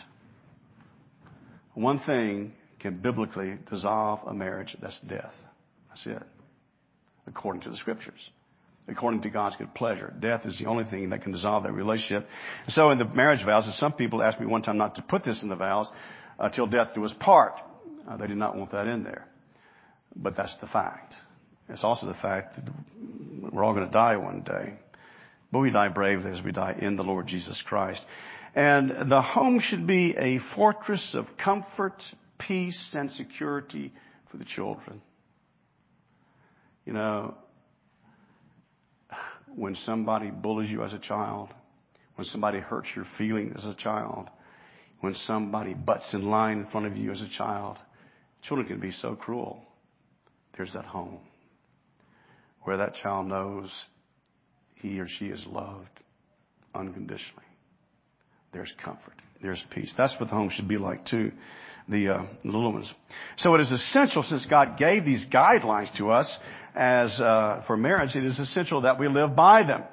One 1.74 1.98
thing 2.00 2.52
can 2.80 3.00
biblically 3.00 3.58
dissolve 3.70 4.20
a 4.26 4.34
marriage, 4.34 4.76
that's 4.80 4.98
death. 5.00 5.34
That's 5.92 6.06
it. 6.06 6.22
According 7.26 7.62
to 7.62 7.70
the 7.70 7.76
scriptures. 7.76 8.30
According 8.88 9.22
to 9.22 9.30
God's 9.30 9.56
good 9.56 9.74
pleasure. 9.74 10.12
Death 10.18 10.46
is 10.46 10.58
the 10.58 10.66
only 10.66 10.84
thing 10.84 11.10
that 11.10 11.22
can 11.22 11.32
dissolve 11.32 11.64
that 11.64 11.72
relationship. 11.72 12.26
So 12.68 12.90
in 12.90 12.98
the 12.98 13.04
marriage 13.04 13.44
vows, 13.44 13.66
and 13.66 13.74
some 13.74 13.92
people 13.92 14.22
asked 14.22 14.40
me 14.40 14.46
one 14.46 14.62
time 14.62 14.78
not 14.78 14.96
to 14.96 15.02
put 15.02 15.24
this 15.24 15.42
in 15.42 15.48
the 15.48 15.56
vows, 15.56 15.88
uh, 16.38 16.48
till 16.48 16.66
death 16.66 16.88
do 16.94 17.04
us 17.04 17.14
part. 17.20 17.52
Uh, 18.08 18.16
they 18.16 18.26
did 18.26 18.38
not 18.38 18.56
want 18.56 18.72
that 18.72 18.86
in 18.86 19.04
there. 19.04 19.28
But 20.16 20.36
that's 20.36 20.56
the 20.58 20.66
fact. 20.66 21.14
It's 21.68 21.84
also 21.84 22.06
the 22.06 22.14
fact 22.14 22.56
that 22.56 22.64
we're 23.52 23.62
all 23.62 23.74
going 23.74 23.86
to 23.86 23.92
die 23.92 24.16
one 24.16 24.42
day. 24.42 24.74
But 25.52 25.60
we 25.60 25.70
die 25.70 25.88
bravely 25.88 26.30
as 26.30 26.42
we 26.42 26.52
die 26.52 26.76
in 26.80 26.96
the 26.96 27.04
Lord 27.04 27.26
Jesus 27.26 27.62
Christ. 27.64 28.04
And 28.54 29.10
the 29.10 29.22
home 29.22 29.60
should 29.60 29.86
be 29.86 30.16
a 30.16 30.38
fortress 30.56 31.14
of 31.14 31.26
comfort, 31.42 32.02
peace, 32.38 32.94
and 32.96 33.12
security 33.12 33.92
for 34.30 34.38
the 34.38 34.44
children. 34.44 35.02
You 36.84 36.92
know, 36.92 37.34
when 39.54 39.74
somebody 39.74 40.30
bullies 40.30 40.70
you 40.70 40.82
as 40.82 40.92
a 40.92 40.98
child, 40.98 41.50
when 42.16 42.24
somebody 42.26 42.58
hurts 42.58 42.88
your 42.94 43.06
feelings 43.18 43.54
as 43.56 43.64
a 43.64 43.74
child, 43.74 44.28
when 45.00 45.14
somebody 45.14 45.74
butts 45.74 46.14
in 46.14 46.30
line 46.30 46.58
in 46.58 46.66
front 46.66 46.86
of 46.86 46.96
you 46.96 47.10
as 47.12 47.20
a 47.20 47.28
child, 47.28 47.78
children 48.42 48.66
can 48.66 48.80
be 48.80 48.90
so 48.90 49.14
cruel. 49.14 49.62
There's 50.56 50.72
that 50.74 50.84
home 50.84 51.20
where 52.62 52.76
that 52.76 52.94
child 52.94 53.26
knows 53.26 53.72
he 54.76 55.00
or 55.00 55.08
she 55.08 55.26
is 55.26 55.44
loved 55.46 55.88
unconditionally. 56.74 57.42
There's 58.52 58.72
comfort. 58.84 59.14
There's 59.40 59.64
peace. 59.70 59.92
That's 59.96 60.14
what 60.20 60.28
the 60.28 60.34
home 60.34 60.50
should 60.50 60.68
be 60.68 60.78
like 60.78 61.06
too 61.06 61.32
the, 61.88 62.08
uh, 62.08 62.26
little 62.44 62.72
ones. 62.72 62.92
So 63.36 63.54
it 63.54 63.60
is 63.60 63.70
essential, 63.70 64.22
since 64.22 64.46
God 64.46 64.78
gave 64.78 65.04
these 65.04 65.24
guidelines 65.26 65.94
to 65.98 66.10
us 66.10 66.38
as 66.74 67.20
uh, 67.20 67.62
for 67.66 67.76
marriage, 67.76 68.16
it 68.16 68.24
is 68.24 68.38
essential 68.38 68.82
that 68.82 68.98
we 68.98 69.08
live 69.08 69.36
by 69.36 69.62
them. 69.62 69.84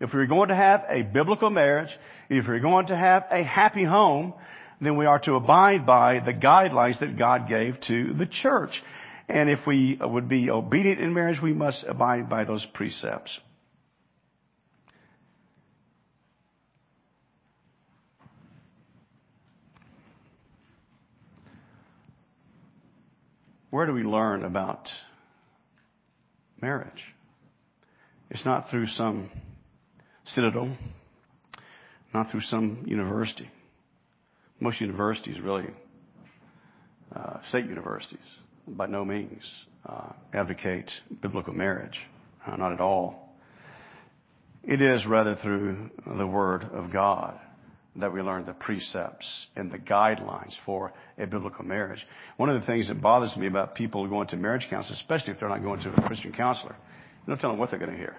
If 0.00 0.14
we're 0.14 0.26
going 0.26 0.48
to 0.48 0.54
have 0.54 0.84
a 0.88 1.02
biblical 1.02 1.50
marriage, 1.50 1.90
if 2.28 2.46
we're 2.46 2.60
going 2.60 2.86
to 2.86 2.96
have 2.96 3.26
a 3.30 3.42
happy 3.42 3.84
home, 3.84 4.34
then 4.80 4.96
we 4.96 5.06
are 5.06 5.18
to 5.20 5.34
abide 5.34 5.86
by 5.86 6.20
the 6.20 6.32
guidelines 6.32 7.00
that 7.00 7.18
God 7.18 7.48
gave 7.48 7.80
to 7.82 8.14
the 8.14 8.26
church. 8.26 8.82
And 9.28 9.50
if 9.50 9.66
we 9.66 9.98
would 10.00 10.28
be 10.28 10.50
obedient 10.50 11.00
in 11.00 11.12
marriage, 11.12 11.40
we 11.42 11.52
must 11.52 11.84
abide 11.84 12.30
by 12.30 12.44
those 12.44 12.64
precepts. 12.64 13.40
Where 23.70 23.84
do 23.84 23.92
we 23.92 24.02
learn 24.02 24.44
about 24.44 24.88
marriage? 26.60 27.02
It's 28.30 28.44
not 28.44 28.70
through 28.70 28.86
some 28.86 29.30
citadel, 30.24 30.76
not 32.12 32.30
through 32.30 32.42
some 32.42 32.84
university. 32.86 33.48
Most 34.60 34.80
universities 34.80 35.40
really, 35.40 35.66
uh, 37.14 37.38
state 37.48 37.66
universities, 37.66 38.18
by 38.66 38.86
no 38.86 39.04
means 39.04 39.44
uh, 39.86 40.12
advocate 40.34 40.90
biblical 41.22 41.54
marriage. 41.54 41.98
Uh, 42.46 42.56
not 42.56 42.72
at 42.72 42.80
all. 42.80 43.34
It 44.64 44.82
is 44.82 45.06
rather 45.06 45.34
through 45.36 45.90
the 46.06 46.26
Word 46.26 46.64
of 46.64 46.92
God 46.92 47.38
that 47.96 48.12
we 48.12 48.20
learn 48.22 48.44
the 48.44 48.52
precepts 48.52 49.46
and 49.56 49.70
the 49.70 49.78
guidelines 49.78 50.54
for 50.64 50.92
a 51.18 51.26
biblical 51.26 51.64
marriage. 51.64 52.06
One 52.36 52.48
of 52.48 52.60
the 52.60 52.66
things 52.66 52.88
that 52.88 53.00
bothers 53.00 53.36
me 53.36 53.46
about 53.46 53.74
people 53.74 54.06
going 54.06 54.28
to 54.28 54.36
marriage 54.36 54.66
counseling, 54.70 54.98
especially 55.00 55.32
if 55.32 55.40
they're 55.40 55.48
not 55.48 55.62
going 55.62 55.80
to 55.80 55.90
a 55.90 56.06
Christian 56.06 56.32
counselor, 56.32 56.76
no 57.26 57.34
don't 57.34 57.40
tell 57.40 57.50
them 57.50 57.58
what 57.58 57.70
they're 57.70 57.78
going 57.78 57.92
to 57.92 57.96
hear. 57.96 58.16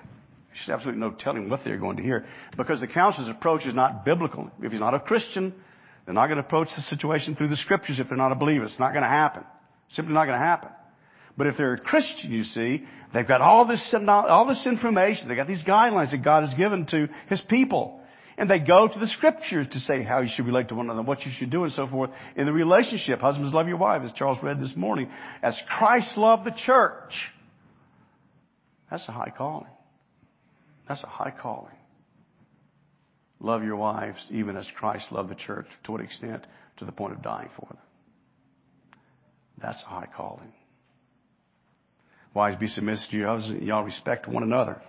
There's 0.49 0.69
absolutely 0.69 0.99
no 0.99 1.11
telling 1.11 1.49
what 1.49 1.61
they're 1.63 1.77
going 1.77 1.97
to 1.97 2.03
hear 2.03 2.25
because 2.57 2.81
the 2.81 2.87
counselor's 2.87 3.29
approach 3.29 3.65
is 3.65 3.75
not 3.75 4.03
biblical. 4.03 4.51
If 4.61 4.71
he's 4.71 4.81
not 4.81 4.93
a 4.93 4.99
Christian, 4.99 5.53
they're 6.05 6.15
not 6.15 6.27
going 6.27 6.37
to 6.37 6.45
approach 6.45 6.69
the 6.75 6.81
situation 6.83 7.35
through 7.35 7.49
the 7.49 7.57
scriptures 7.57 7.99
if 7.99 8.09
they're 8.09 8.17
not 8.17 8.31
a 8.31 8.35
believer. 8.35 8.65
It's 8.65 8.79
not 8.79 8.91
going 8.91 9.03
to 9.03 9.09
happen. 9.09 9.43
Simply 9.89 10.13
not 10.13 10.25
going 10.25 10.39
to 10.39 10.45
happen. 10.45 10.69
But 11.37 11.47
if 11.47 11.55
they're 11.55 11.75
a 11.75 11.79
Christian, 11.79 12.31
you 12.31 12.43
see, 12.43 12.83
they've 13.13 13.27
got 13.27 13.41
all 13.41 13.65
this, 13.65 13.95
all 14.07 14.45
this 14.45 14.67
information. 14.67 15.27
They've 15.27 15.37
got 15.37 15.47
these 15.47 15.63
guidelines 15.63 16.11
that 16.11 16.23
God 16.23 16.43
has 16.43 16.53
given 16.53 16.85
to 16.87 17.07
His 17.29 17.41
people. 17.41 17.98
And 18.39 18.49
they 18.49 18.59
go 18.59 18.87
to 18.87 18.99
the 18.99 19.07
scriptures 19.07 19.67
to 19.73 19.81
say 19.81 20.01
how 20.01 20.21
you 20.21 20.29
should 20.33 20.45
relate 20.45 20.69
to 20.69 20.75
one 20.75 20.85
another, 20.85 21.01
what 21.05 21.25
you 21.25 21.31
should 21.31 21.49
do 21.49 21.65
and 21.65 21.73
so 21.73 21.87
forth 21.87 22.11
in 22.37 22.45
the 22.45 22.53
relationship. 22.53 23.19
Husbands 23.19 23.53
love 23.53 23.67
your 23.67 23.75
wife, 23.75 24.01
as 24.01 24.13
Charles 24.13 24.37
read 24.41 24.61
this 24.61 24.77
morning, 24.77 25.11
as 25.43 25.61
Christ 25.67 26.17
loved 26.17 26.45
the 26.45 26.55
church. 26.55 27.11
That's 28.89 29.07
a 29.09 29.11
high 29.11 29.33
calling. 29.37 29.67
That's 30.87 31.03
a 31.03 31.07
high 31.07 31.33
calling. 31.37 31.75
Love 33.41 33.65
your 33.65 33.75
wives 33.75 34.25
even 34.31 34.55
as 34.55 34.71
Christ 34.73 35.11
loved 35.11 35.29
the 35.29 35.35
church. 35.35 35.67
To 35.83 35.91
what 35.91 35.99
extent? 35.99 36.47
To 36.77 36.85
the 36.85 36.93
point 36.93 37.15
of 37.15 37.21
dying 37.21 37.49
for 37.59 37.67
them. 37.67 37.77
That's 39.61 39.83
a 39.83 39.87
high 39.87 40.07
calling. 40.15 40.53
Wives, 42.33 42.55
be 42.55 42.67
submissive 42.67 43.09
to 43.11 43.17
your 43.17 43.27
husband. 43.27 43.67
Y'all 43.67 43.83
respect 43.83 44.29
one 44.29 44.43
another. 44.43 44.81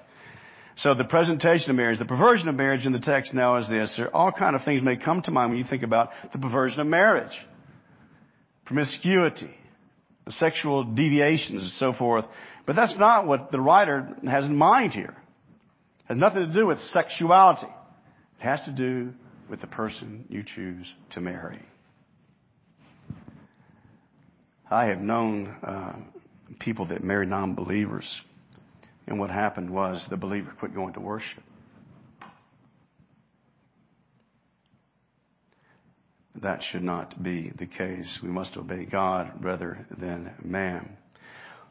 So 0.76 0.94
the 0.94 1.04
presentation 1.04 1.70
of 1.70 1.76
marriage, 1.76 1.98
the 1.98 2.04
perversion 2.04 2.48
of 2.48 2.54
marriage 2.54 2.86
in 2.86 2.92
the 2.92 3.00
text 3.00 3.34
now 3.34 3.56
is 3.56 3.68
this. 3.68 3.94
There 3.96 4.06
are 4.06 4.14
all 4.14 4.32
kind 4.32 4.56
of 4.56 4.64
things 4.64 4.82
may 4.82 4.96
come 4.96 5.22
to 5.22 5.30
mind 5.30 5.50
when 5.50 5.58
you 5.58 5.66
think 5.68 5.82
about 5.82 6.10
the 6.32 6.38
perversion 6.38 6.80
of 6.80 6.86
marriage. 6.86 7.36
Promiscuity, 8.64 9.50
sexual 10.28 10.84
deviations 10.84 11.62
and 11.62 11.72
so 11.72 11.92
forth. 11.92 12.24
But 12.66 12.76
that's 12.76 12.96
not 12.98 13.26
what 13.26 13.50
the 13.50 13.60
writer 13.60 14.08
has 14.24 14.44
in 14.44 14.56
mind 14.56 14.92
here. 14.92 15.16
It 16.08 16.14
has 16.14 16.16
nothing 16.16 16.46
to 16.46 16.52
do 16.52 16.66
with 16.66 16.78
sexuality. 16.78 17.66
It 18.38 18.42
has 18.42 18.60
to 18.62 18.72
do 18.72 19.12
with 19.48 19.60
the 19.60 19.66
person 19.66 20.24
you 20.28 20.44
choose 20.44 20.92
to 21.10 21.20
marry. 21.20 21.60
I 24.70 24.86
have 24.86 25.00
known 25.00 25.48
uh, 25.64 25.96
people 26.60 26.86
that 26.86 27.02
marry 27.02 27.26
non-believers, 27.26 28.22
and 29.10 29.18
what 29.18 29.28
happened 29.28 29.68
was 29.68 30.06
the 30.08 30.16
believer 30.16 30.52
quit 30.58 30.72
going 30.72 30.94
to 30.94 31.00
worship. 31.00 31.42
That 36.36 36.62
should 36.62 36.84
not 36.84 37.20
be 37.20 37.50
the 37.58 37.66
case. 37.66 38.20
We 38.22 38.28
must 38.28 38.56
obey 38.56 38.86
God 38.86 39.44
rather 39.44 39.84
than 39.98 40.32
man. 40.42 40.96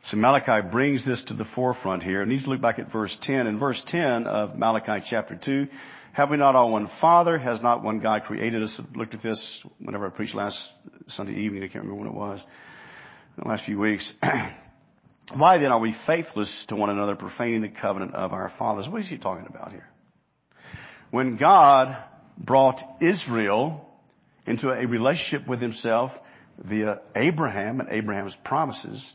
So 0.06 0.18
Malachi 0.18 0.68
brings 0.70 1.06
this 1.06 1.24
to 1.26 1.34
the 1.34 1.46
forefront 1.46 2.04
here. 2.04 2.22
I 2.22 2.26
need 2.26 2.44
to 2.44 2.50
look 2.50 2.62
back 2.62 2.78
at 2.78 2.92
verse 2.92 3.18
10. 3.22 3.48
In 3.48 3.58
verse 3.58 3.82
10 3.88 4.28
of 4.28 4.58
Malachi 4.58 5.04
chapter 5.10 5.40
2, 5.42 5.68
have 6.14 6.30
we 6.30 6.38
not 6.38 6.56
all 6.56 6.72
one 6.72 6.90
Father? 7.00 7.38
Has 7.38 7.62
not 7.62 7.84
one 7.84 8.00
God 8.00 8.24
created 8.26 8.62
us? 8.62 8.80
Looked 8.94 9.14
at 9.14 9.24
this 9.24 9.64
whenever 9.80 10.06
I 10.06 10.10
preached 10.10 10.36
last 10.36 10.58
Sunday 11.08 11.34
evening. 11.34 11.64
I 11.64 11.68
can't 11.68 11.86
remember 11.86 12.04
when 12.04 12.10
it 12.10 12.16
was. 12.16 12.42
The 13.38 13.48
last 13.48 13.64
few 13.66 13.80
weeks. 13.80 14.14
Why 15.36 15.60
then 15.60 15.72
are 15.72 15.80
we 15.80 15.96
faithless 16.08 16.66
to 16.70 16.76
one 16.76 16.90
another, 16.90 17.16
profaning 17.16 17.62
the 17.62 17.70
covenant 17.70 18.16
of 18.16 18.34
our 18.34 18.52
fathers? 18.58 18.88
What 18.88 19.02
is 19.02 19.08
he 19.08 19.18
talking 19.18 19.46
about 19.48 19.72
here? 19.72 19.88
When 21.12 21.38
God 21.38 21.96
brought 22.38 22.82
Israel 23.02 23.86
into 24.46 24.70
a 24.70 24.88
relationship 24.88 25.48
with 25.48 25.62
himself 25.62 26.12
via 26.58 27.02
Abraham 27.16 27.80
and 27.80 27.90
Abraham's 27.90 28.36
promises, 28.44 29.06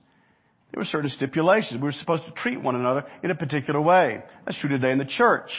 there 0.70 0.80
were 0.80 0.84
certain 0.84 1.10
stipulations. 1.10 1.80
We 1.80 1.86
were 1.86 1.92
supposed 1.92 2.26
to 2.26 2.32
treat 2.32 2.60
one 2.60 2.76
another 2.76 3.06
in 3.22 3.30
a 3.30 3.34
particular 3.34 3.80
way. 3.80 4.22
That's 4.44 4.58
true 4.58 4.70
today 4.70 4.92
in 4.92 4.98
the 4.98 5.04
church. 5.04 5.50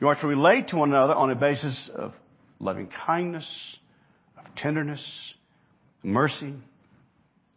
You 0.00 0.08
are 0.08 0.20
to 0.20 0.26
relate 0.26 0.68
to 0.68 0.76
one 0.76 0.90
another 0.90 1.14
on 1.14 1.30
a 1.30 1.34
basis 1.34 1.90
of 1.94 2.12
loving 2.58 2.88
kindness, 3.06 3.76
of 4.36 4.54
tenderness, 4.54 5.34
mercy, 6.02 6.54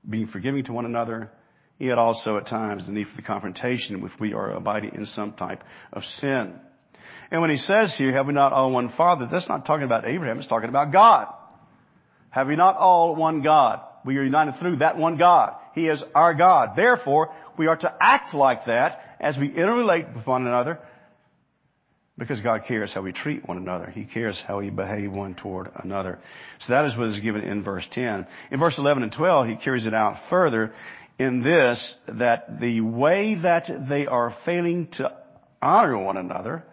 being 0.07 0.27
forgiving 0.27 0.63
to 0.65 0.73
one 0.73 0.85
another, 0.85 1.31
yet 1.77 1.97
also 1.97 2.38
at 2.38 2.47
times 2.47 2.85
the 2.85 2.93
need 2.93 3.07
for 3.07 3.15
the 3.15 3.21
confrontation 3.21 4.03
if 4.03 4.19
we 4.19 4.33
are 4.33 4.51
abiding 4.51 4.95
in 4.95 5.05
some 5.05 5.33
type 5.33 5.63
of 5.91 6.03
sin. 6.03 6.59
And 7.31 7.41
when 7.41 7.49
he 7.49 7.57
says 7.57 7.95
here, 7.97 8.13
have 8.13 8.27
we 8.27 8.33
not 8.33 8.53
all 8.53 8.71
one 8.71 8.89
Father, 8.95 9.27
that's 9.29 9.49
not 9.49 9.65
talking 9.65 9.85
about 9.85 10.07
Abraham, 10.07 10.38
it's 10.38 10.47
talking 10.47 10.69
about 10.69 10.91
God. 10.91 11.33
Have 12.29 12.47
we 12.47 12.55
not 12.55 12.77
all 12.77 13.15
one 13.15 13.41
God? 13.41 13.81
We 14.05 14.17
are 14.17 14.23
united 14.23 14.55
through 14.59 14.77
that 14.77 14.97
one 14.97 15.17
God. 15.17 15.55
He 15.73 15.88
is 15.88 16.03
our 16.13 16.33
God. 16.33 16.75
Therefore, 16.75 17.33
we 17.57 17.67
are 17.67 17.77
to 17.77 17.93
act 17.99 18.33
like 18.33 18.65
that 18.65 18.99
as 19.19 19.38
we 19.38 19.49
interrelate 19.49 20.13
with 20.15 20.27
one 20.27 20.45
another 20.45 20.79
because 22.17 22.39
God 22.39 22.61
cares 22.67 22.93
how 22.93 23.01
we 23.01 23.11
treat 23.11 23.47
one 23.47 23.57
another. 23.57 23.89
He 23.89 24.05
cares 24.05 24.41
how 24.45 24.59
we 24.59 24.69
behave 24.69 25.11
one 25.11 25.35
toward 25.35 25.69
another. 25.75 26.19
So 26.61 26.73
that 26.73 26.85
is 26.85 26.97
what 26.97 27.07
is 27.07 27.19
given 27.19 27.41
in 27.41 27.63
verse 27.63 27.85
10. 27.91 28.25
In 28.51 28.59
verse 28.59 28.77
11 28.77 29.03
and 29.03 29.11
12, 29.11 29.47
he 29.47 29.55
carries 29.57 29.85
it 29.85 29.93
out 29.93 30.17
further 30.29 30.73
in 31.17 31.41
this, 31.41 31.97
that 32.08 32.60
the 32.60 32.82
way 32.82 33.36
that 33.36 33.69
they 33.89 34.06
are 34.06 34.36
failing 34.45 34.88
to 34.93 35.12
honor 35.62 35.97
one 35.97 36.17
another, 36.17 36.63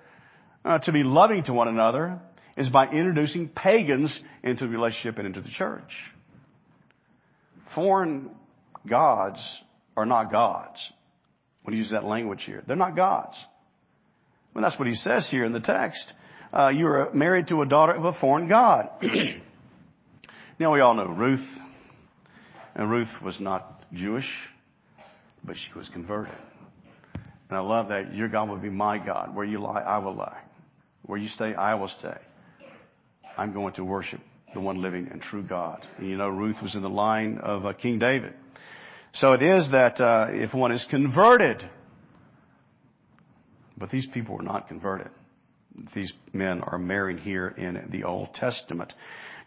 uh, 0.64 0.78
to 0.80 0.92
be 0.92 1.02
loving 1.02 1.44
to 1.44 1.52
one 1.52 1.68
another, 1.68 2.18
is 2.56 2.68
by 2.68 2.86
introducing 2.88 3.48
pagans 3.48 4.18
into 4.42 4.64
the 4.64 4.70
relationship 4.70 5.18
and 5.18 5.26
into 5.26 5.40
the 5.40 5.48
church. 5.48 5.90
Foreign 7.74 8.30
gods 8.88 9.62
are 9.96 10.06
not 10.06 10.30
gods. 10.30 10.92
When 11.62 11.74
he 11.74 11.78
uses 11.78 11.92
that 11.92 12.04
language 12.04 12.42
here, 12.44 12.62
they're 12.66 12.76
not 12.76 12.96
gods. 12.96 13.36
Well, 14.52 14.62
that's 14.62 14.78
what 14.78 14.88
he 14.88 14.94
says 14.94 15.30
here 15.30 15.44
in 15.44 15.52
the 15.52 15.60
text. 15.60 16.12
Uh, 16.52 16.68
you 16.68 16.86
are 16.88 17.10
married 17.14 17.46
to 17.48 17.62
a 17.62 17.66
daughter 17.66 17.92
of 17.92 18.04
a 18.04 18.12
foreign 18.12 18.48
god. 18.48 18.90
now 20.58 20.74
we 20.74 20.80
all 20.80 20.94
know 20.94 21.06
Ruth, 21.06 21.46
and 22.74 22.90
Ruth 22.90 23.08
was 23.24 23.40
not 23.40 23.81
Jewish, 23.92 24.30
but 25.44 25.56
she 25.56 25.76
was 25.76 25.88
converted. 25.88 26.34
And 27.48 27.58
I 27.58 27.60
love 27.60 27.88
that 27.88 28.14
your 28.14 28.28
God 28.28 28.48
will 28.48 28.56
be 28.56 28.70
my 28.70 28.98
God. 28.98 29.34
Where 29.34 29.44
you 29.44 29.58
lie, 29.58 29.80
I 29.80 29.98
will 29.98 30.14
lie. 30.14 30.40
Where 31.02 31.18
you 31.18 31.28
stay, 31.28 31.54
I 31.54 31.74
will 31.74 31.88
stay. 31.88 32.16
I'm 33.36 33.52
going 33.52 33.74
to 33.74 33.84
worship 33.84 34.20
the 34.54 34.60
one 34.60 34.80
living 34.80 35.08
and 35.10 35.20
true 35.20 35.42
God. 35.42 35.86
And 35.98 36.08
you 36.08 36.16
know, 36.16 36.28
Ruth 36.28 36.56
was 36.62 36.74
in 36.74 36.82
the 36.82 36.90
line 36.90 37.38
of 37.38 37.66
uh, 37.66 37.72
King 37.72 37.98
David. 37.98 38.34
So 39.12 39.32
it 39.32 39.42
is 39.42 39.70
that 39.72 40.00
uh, 40.00 40.28
if 40.30 40.54
one 40.54 40.72
is 40.72 40.86
converted, 40.88 41.62
but 43.76 43.90
these 43.90 44.06
people 44.06 44.36
were 44.36 44.42
not 44.42 44.68
converted. 44.68 45.10
These 45.94 46.12
men 46.32 46.60
are 46.62 46.78
married 46.78 47.18
here 47.18 47.48
in 47.48 47.88
the 47.90 48.04
Old 48.04 48.34
Testament. 48.34 48.92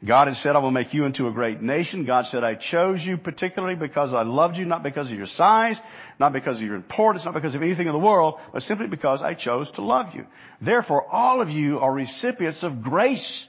God 0.05 0.27
had 0.27 0.37
said, 0.37 0.55
I 0.55 0.59
will 0.59 0.71
make 0.71 0.93
you 0.93 1.05
into 1.05 1.27
a 1.27 1.31
great 1.31 1.61
nation. 1.61 2.05
God 2.05 2.25
said, 2.25 2.43
I 2.43 2.55
chose 2.55 3.01
you 3.01 3.17
particularly 3.17 3.75
because 3.75 4.13
I 4.13 4.23
loved 4.23 4.57
you, 4.57 4.65
not 4.65 4.83
because 4.83 5.09
of 5.09 5.17
your 5.17 5.25
size, 5.25 5.79
not 6.19 6.33
because 6.33 6.57
of 6.57 6.63
your 6.63 6.75
importance, 6.75 7.25
not 7.25 7.33
because 7.33 7.55
of 7.55 7.61
anything 7.61 7.87
in 7.87 7.93
the 7.93 7.99
world, 7.99 8.35
but 8.53 8.61
simply 8.61 8.87
because 8.87 9.21
I 9.21 9.33
chose 9.33 9.71
to 9.71 9.81
love 9.81 10.13
you. 10.13 10.25
Therefore, 10.61 11.05
all 11.11 11.41
of 11.41 11.49
you 11.49 11.79
are 11.79 11.91
recipients 11.91 12.63
of 12.63 12.83
grace 12.83 13.45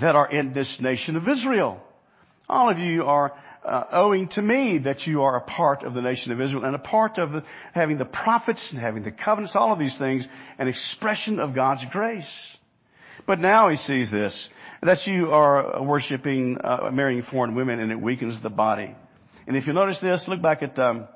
that 0.00 0.16
are 0.16 0.30
in 0.30 0.52
this 0.52 0.78
nation 0.80 1.16
of 1.16 1.28
Israel. 1.28 1.80
All 2.48 2.70
of 2.70 2.78
you 2.78 3.04
are 3.04 3.32
uh, 3.64 3.84
owing 3.92 4.28
to 4.28 4.42
me 4.42 4.78
that 4.78 5.06
you 5.06 5.22
are 5.22 5.36
a 5.36 5.42
part 5.42 5.84
of 5.84 5.94
the 5.94 6.02
nation 6.02 6.32
of 6.32 6.40
Israel 6.40 6.64
and 6.64 6.74
a 6.74 6.80
part 6.80 7.18
of 7.18 7.30
the, 7.30 7.44
having 7.74 7.98
the 7.98 8.04
prophets 8.04 8.70
and 8.72 8.80
having 8.80 9.04
the 9.04 9.12
covenants, 9.12 9.54
all 9.54 9.72
of 9.72 9.78
these 9.78 9.96
things, 9.98 10.26
an 10.58 10.68
expression 10.68 11.38
of 11.38 11.54
God's 11.54 11.84
grace. 11.92 12.56
But 13.26 13.38
now 13.38 13.68
he 13.68 13.76
sees 13.76 14.10
this, 14.10 14.48
that 14.82 15.06
you 15.06 15.30
are 15.30 15.82
worshiping, 15.82 16.58
uh, 16.62 16.90
marrying 16.92 17.22
foreign 17.22 17.54
women 17.54 17.78
and 17.78 17.92
it 17.92 18.00
weakens 18.00 18.42
the 18.42 18.50
body. 18.50 18.94
And 19.46 19.56
if 19.56 19.66
you 19.66 19.72
notice 19.72 20.00
this, 20.00 20.24
look 20.26 20.42
back 20.42 20.62
at, 20.62 20.76
um, 20.78 21.06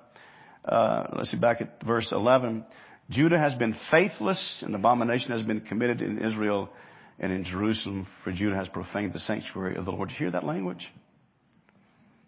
uh, 0.65 1.07
let's 1.17 1.33
see, 1.33 1.37
back 1.37 1.61
at 1.61 1.83
verse 1.85 2.13
11. 2.13 2.65
Judah 3.11 3.39
has 3.39 3.55
been 3.55 3.75
faithless 3.91 4.63
and 4.65 4.75
abomination 4.75 5.33
has 5.33 5.43
been 5.43 5.61
committed 5.61 6.01
in 6.01 6.25
Israel 6.25 6.71
and 7.19 7.33
in 7.33 7.45
Jerusalem, 7.45 8.07
for 8.23 8.33
Judah 8.33 8.57
has 8.57 8.69
profaned 8.69 9.13
the 9.13 9.19
sanctuary 9.19 9.77
of 9.77 9.85
the 9.85 9.91
Lord. 9.91 10.11
You 10.11 10.17
hear 10.17 10.31
that 10.33 10.45
language? 10.45 10.87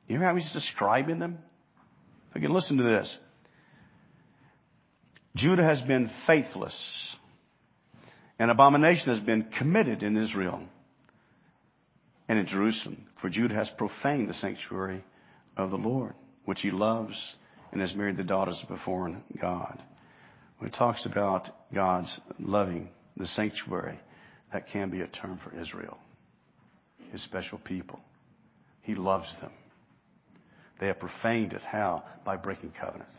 You 0.09 0.19
hear 0.19 0.27
how 0.27 0.35
he's 0.35 0.53
describing 0.53 1.19
them? 1.19 1.39
Again, 2.35 2.53
listen 2.53 2.79
to 2.79 2.83
this. 2.83 3.17
Judah 5.37 5.63
has 5.63 5.81
been 5.83 6.11
faithless. 6.27 7.17
An 8.41 8.51
abomination 8.51 9.13
has 9.15 9.21
been 9.21 9.51
committed 9.57 10.03
in 10.03 10.17
Israel 10.17 10.63
and 12.29 12.39
in 12.39 12.47
Jerusalem. 12.47 13.07
For 13.21 13.29
Judah 13.29 13.55
has 13.55 13.71
profaned 13.71 14.29
the 14.29 14.35
sanctuary 14.35 15.03
of 15.57 15.71
the 15.71 15.77
Lord, 15.77 16.15
which 16.45 16.61
he 16.61 16.71
loves 16.71 17.37
and 17.73 17.81
has 17.81 17.95
married 17.95 18.17
the 18.17 18.25
daughters 18.25 18.63
of 18.63 18.71
a 18.71 18.83
foreign 18.83 19.23
God. 19.41 19.83
When 20.59 20.71
it 20.71 20.75
talks 20.75 21.07
about 21.07 21.49
God's 21.75 22.21
loving 22.39 22.89
the 23.17 23.27
sanctuary, 23.27 23.99
that 24.53 24.69
can 24.69 24.91
be 24.91 25.01
a 25.01 25.07
term 25.07 25.39
for 25.43 25.59
Israel. 25.59 25.99
his 27.13 27.23
special 27.23 27.59
people. 27.59 28.01
He 28.83 28.95
loves 28.95 29.35
them. 29.41 29.53
They 30.81 30.87
have 30.87 30.99
profaned 30.99 31.53
it. 31.53 31.63
How? 31.63 32.05
By 32.25 32.37
breaking 32.37 32.73
covenant. 32.79 33.11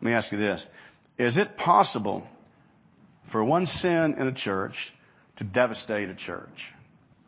Let 0.00 0.02
me 0.02 0.12
ask 0.12 0.32
you 0.32 0.38
this. 0.38 0.66
Is 1.18 1.36
it 1.36 1.56
possible 1.56 2.26
for 3.30 3.44
one 3.44 3.66
sin 3.66 4.16
in 4.18 4.26
a 4.26 4.34
church 4.34 4.74
to 5.36 5.44
devastate 5.44 6.08
a 6.08 6.14
church? 6.14 6.48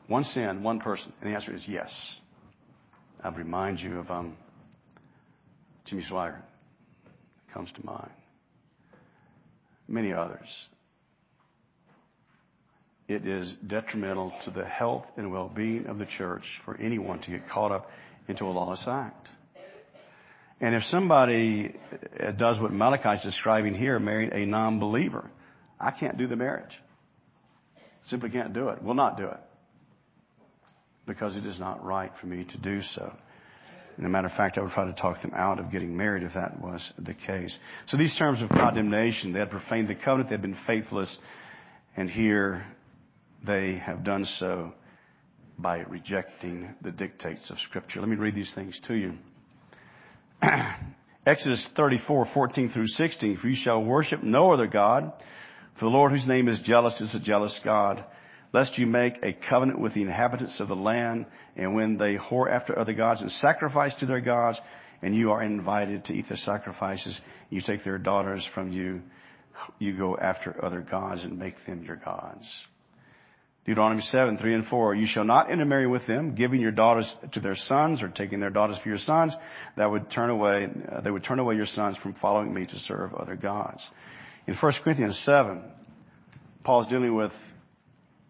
One 0.07 0.25
sin, 0.25 0.63
one 0.63 0.81
person. 0.81 1.13
And 1.21 1.31
the 1.31 1.35
answer 1.35 1.53
is 1.53 1.65
yes. 1.67 1.93
I'd 3.23 3.37
remind 3.37 3.81
you 3.81 3.99
of 3.99 4.11
um, 4.11 4.37
Jimmy 5.85 6.03
Swaggart. 6.03 6.43
Comes 7.53 7.71
to 7.73 7.87
mind. 7.87 8.11
Many 9.89 10.13
others. 10.13 10.69
It 13.07 13.27
is 13.27 13.55
detrimental 13.67 14.33
to 14.45 14.51
the 14.51 14.65
health 14.65 15.07
and 15.17 15.31
well-being 15.31 15.87
of 15.87 15.99
the 15.99 16.07
church 16.07 16.43
for 16.65 16.77
anyone 16.79 17.21
to 17.21 17.31
get 17.31 17.49
caught 17.49 17.71
up 17.71 17.89
into 18.29 18.45
a 18.45 18.47
lawless 18.47 18.85
act. 18.89 19.29
And 20.61 20.75
if 20.75 20.83
somebody 20.85 21.77
uh, 22.19 22.33
does 22.33 22.59
what 22.61 22.73
Malachi 22.73 23.11
is 23.11 23.23
describing 23.23 23.75
here, 23.75 23.99
marrying 23.99 24.33
a 24.33 24.47
non-believer, 24.47 25.31
I 25.79 25.91
can't 25.91 26.17
do 26.17 26.27
the 26.27 26.37
marriage. 26.37 26.81
Simply 28.07 28.31
can't 28.31 28.53
do 28.53 28.69
it. 28.69 28.83
Will 28.83 28.95
not 28.95 29.17
do 29.17 29.25
it. 29.25 29.41
Because 31.07 31.37
it 31.37 31.45
is 31.45 31.61
not 31.61 31.85
right 31.85 32.11
for 32.21 32.27
me 32.27 32.45
to 32.45 32.59
do 32.59 32.81
so. 32.83 33.13
And 33.97 34.07
a 34.07 34.09
matter 34.09 34.27
of 34.27 34.33
fact, 34.33 34.59
I 34.59 34.63
would 34.63 34.73
try 34.73 34.87
to 34.87 34.93
talk 34.93 35.23
them 35.23 35.33
out 35.35 35.59
of 35.61 35.71
getting 35.71 35.97
married 35.97 36.25
if 36.25 36.35
that 36.35 36.61
was 36.61 36.93
the 36.99 37.15
case. 37.15 37.57
So 37.87 37.97
these 37.97 38.17
terms 38.17 38.43
of 38.43 38.49
condemnation, 38.49 39.33
they 39.33 39.39
had 39.39 39.51
profaned 39.51 39.89
the 39.89 39.95
covenant, 39.95 40.31
they 40.31 40.35
had 40.35 40.43
been 40.43 40.59
faithless, 40.67 41.17
and 41.97 42.11
here 42.11 42.65
they 43.47 43.77
have 43.77 44.03
done 44.03 44.25
so 44.25 44.73
by 45.59 45.79
rejecting 45.81 46.75
the 46.83 46.91
dictates 46.91 47.51
of 47.51 47.59
Scripture. 47.61 48.01
Let 48.01 48.09
me 48.09 48.17
read 48.17 48.35
these 48.35 48.53
things 48.55 48.81
to 48.89 48.95
you. 48.95 49.13
Exodus 51.27 51.67
34, 51.77 52.27
14 52.35 52.71
through 52.71 52.89
16. 52.89 53.37
For 53.39 53.49
you 53.49 53.57
shall 53.57 53.83
worship 53.83 54.23
no 54.23 54.53
other 54.53 54.67
God, 54.67 55.13
for 55.79 55.85
the 55.85 55.91
Lord 55.91 56.13
whose 56.13 56.27
name 56.27 56.49
is 56.49 56.61
jealous 56.61 57.01
is 57.01 57.15
a 57.15 57.21
jealous 57.21 57.59
God. 57.65 58.05
Lest 58.55 58.79
you 58.79 58.87
make 58.87 59.15
a 59.25 59.33
covenant 59.33 59.81
with 59.81 59.95
the 59.95 60.03
inhabitants 60.03 60.61
of 60.61 60.69
the 60.69 60.77
land, 60.77 61.27
and 61.57 61.75
when 61.75 61.99
they 61.99 62.15
whore 62.15 62.49
after 62.49 62.79
other 62.79 62.93
gods 62.93 63.21
and 63.21 63.29
sacrifice 63.33 63.93
to 63.97 64.07
their 64.07 64.21
gods, 64.21 64.61
and 65.03 65.13
you 65.13 65.33
are 65.33 65.43
invited 65.43 66.05
to 66.05 66.15
eat 66.15 66.27
their 66.29 66.37
sacrifices, 66.37 67.21
you 67.51 67.61
take 67.61 67.83
their 67.83 67.99
daughters 67.99 68.49
from 68.55 68.71
you, 68.71 69.03
you 69.81 69.99
go 69.99 70.17
after 70.17 70.65
other 70.65 70.81
gods 70.81 71.25
and 71.25 71.37
make 71.37 71.57
them 71.67 71.83
your 71.83 71.97
gods. 71.97 72.47
Deuteronomy 73.67 74.03
7, 74.03 74.39
3 74.39 74.55
and 74.55 74.67
4. 74.67 74.95
You 74.95 75.09
shall 75.09 75.25
not 75.25 75.51
intermarry 75.51 75.89
with 75.89 76.07
them, 76.07 76.37
giving 76.37 76.61
your 76.61 76.71
daughters 76.71 77.13
to 77.33 77.41
their 77.41 77.57
sons 77.57 78.05
or 78.05 78.09
taking 78.09 78.39
their 78.39 78.51
daughters 78.51 78.79
for 78.81 78.89
your 78.89 78.99
sons. 78.99 79.35
That 79.77 79.91
would 79.91 80.13
turn 80.13 80.31
away, 80.31 80.69
uh, 80.93 81.01
they 81.01 81.11
would 81.11 81.25
turn 81.25 81.41
away 81.41 81.57
your 81.57 81.67
sons 81.67 81.97
from 81.97 82.15
following 82.15 82.55
me 82.55 82.67
to 82.67 82.77
serve 82.77 83.15
other 83.15 83.35
gods. 83.35 83.85
In 84.47 84.55
1 84.55 84.73
Corinthians 84.85 85.19
7, 85.25 85.61
Paul's 86.63 86.87
dealing 86.87 87.17
with 87.17 87.33